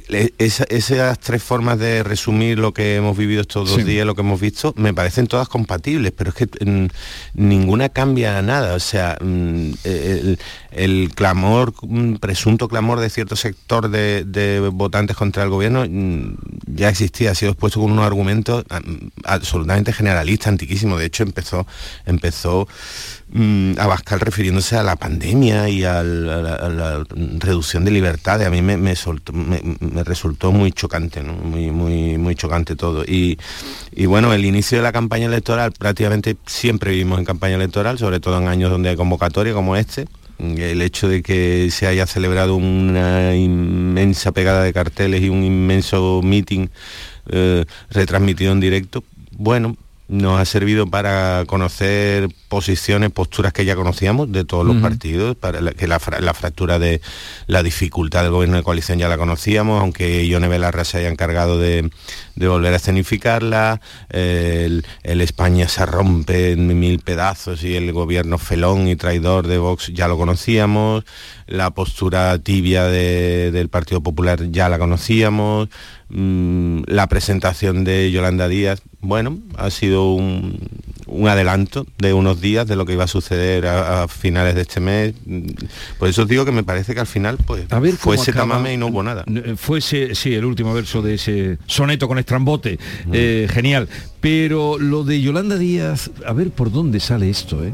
[0.09, 3.83] esa- esas tres formas de resumir lo que hemos vivido estos dos Sí.
[3.83, 6.87] días, lo que hemos visto, me parecen todas compatibles, pero es que mm,
[7.33, 8.73] ninguna cambia nada.
[8.75, 10.39] O sea, mm, el,
[10.71, 15.85] el clamor, mm, presunto clamor de cierto sector de, de votantes contra el gobierno
[16.67, 18.63] ya existía, ha sido expuesto con unos argumentos
[19.23, 20.99] absolutamente generalistas, antiquísimos.
[20.99, 21.65] De hecho, empezó,
[22.05, 22.67] empezó
[23.31, 27.03] mm, Abascal refiriéndose a la pandemia y a, la,
[27.39, 28.47] reducción de libertades.
[28.47, 29.61] A mí me, soltó- me-
[30.03, 33.03] resultó muy chocante, muy, muy, muy chocante todo.
[33.03, 33.37] Y,
[33.91, 38.19] y bueno, el inicio de la campaña electoral, prácticamente siempre vivimos en campaña electoral, sobre
[38.19, 40.07] todo en años donde hay convocatoria como este.
[40.39, 46.21] El hecho de que se haya celebrado una inmensa pegada de carteles y un inmenso
[46.23, 46.67] meeting
[47.29, 49.75] eh, retransmitido en directo, bueno,
[50.07, 55.59] nos ha servido para conocer posiciones, posturas que ya conocíamos de todos los partidos, para
[55.59, 57.01] la, que la, fractura de
[57.47, 61.59] la dificultad del gobierno de coalición ya la conocíamos, aunque Ione Belarra se haya encargado
[61.59, 61.89] de,
[62.45, 68.95] volver a escenificarla, el, España se rompe en mil pedazos y el gobierno felón y
[68.95, 71.03] traidor de Vox ya lo conocíamos,
[71.47, 75.69] la postura tibia del Partido Popular ya la conocíamos,
[76.09, 80.59] mm, la presentación de Yolanda Díaz, bueno, ha sido un,
[81.27, 85.13] adelanto de unos días de lo que iba a suceder a, finales de este mes.
[85.97, 87.65] Por eso os digo que me parece que al final pues
[87.97, 89.23] fue ese tamame y no hubo nada.
[89.27, 92.79] Eh, fuese, sí, el último verso de ese soneto con estrambote.
[93.11, 93.87] Eh, genial.
[94.19, 97.73] Pero lo de Yolanda Díaz, a ver por dónde sale esto, ¿eh?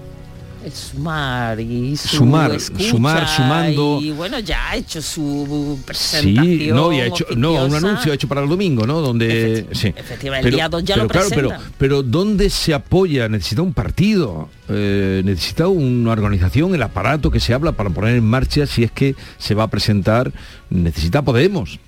[0.72, 3.99] Sumar y sumar, sumar, sumando.
[4.01, 6.45] Y bueno, ya ha hecho su presentación.
[6.45, 9.01] Sí, no, y ha hecho, no, un anuncio hecho para el domingo, ¿no?
[9.01, 9.93] Donde sí.
[9.95, 13.28] Efectivamente, el día 2 ya pero, lo claro, pero, pero ¿dónde se apoya?
[13.28, 18.24] Necesita un partido, eh, necesita una organización, el aparato que se habla para poner en
[18.24, 20.32] marcha si es que se va a presentar,
[20.70, 21.80] necesita Podemos.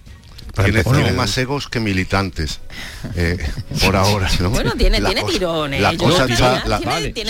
[0.63, 2.59] Tiene, más egos que militantes,
[3.15, 3.37] eh,
[3.85, 4.29] por ahora.
[4.49, 5.81] Bueno, tiene, tiene tirones.
[5.81, 6.27] La cosa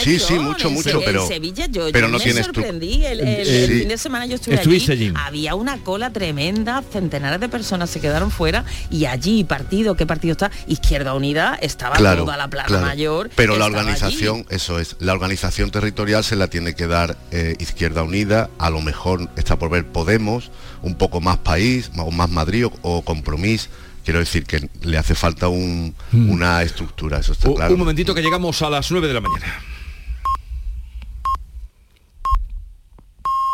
[0.03, 3.03] sí, sí, mucho, mucho, pero, en Sevilla yo, pero no me sorprendí.
[3.03, 7.89] El, el, fin de semana yo estuve allí, Había una cola tremenda, centenares de personas
[7.89, 10.51] se quedaron fuera y allí, partido, ¿qué partido está?
[10.67, 13.30] Izquierda Unida, estaba toda la plaza mayor.
[13.36, 18.03] Pero la organización, eso es, la organización territorial se la tiene que dar eh, Izquierda
[18.03, 20.51] Unida, a lo mejor está por ver Podemos,
[20.86, 23.70] un poco más país, o más Madrid o, compromiso.
[24.04, 26.30] Quiero decir que le hace falta un, mm.
[26.30, 27.74] una estructura, eso está claro.
[27.74, 29.62] Un momentito que llegamos a las 9 de la mañana.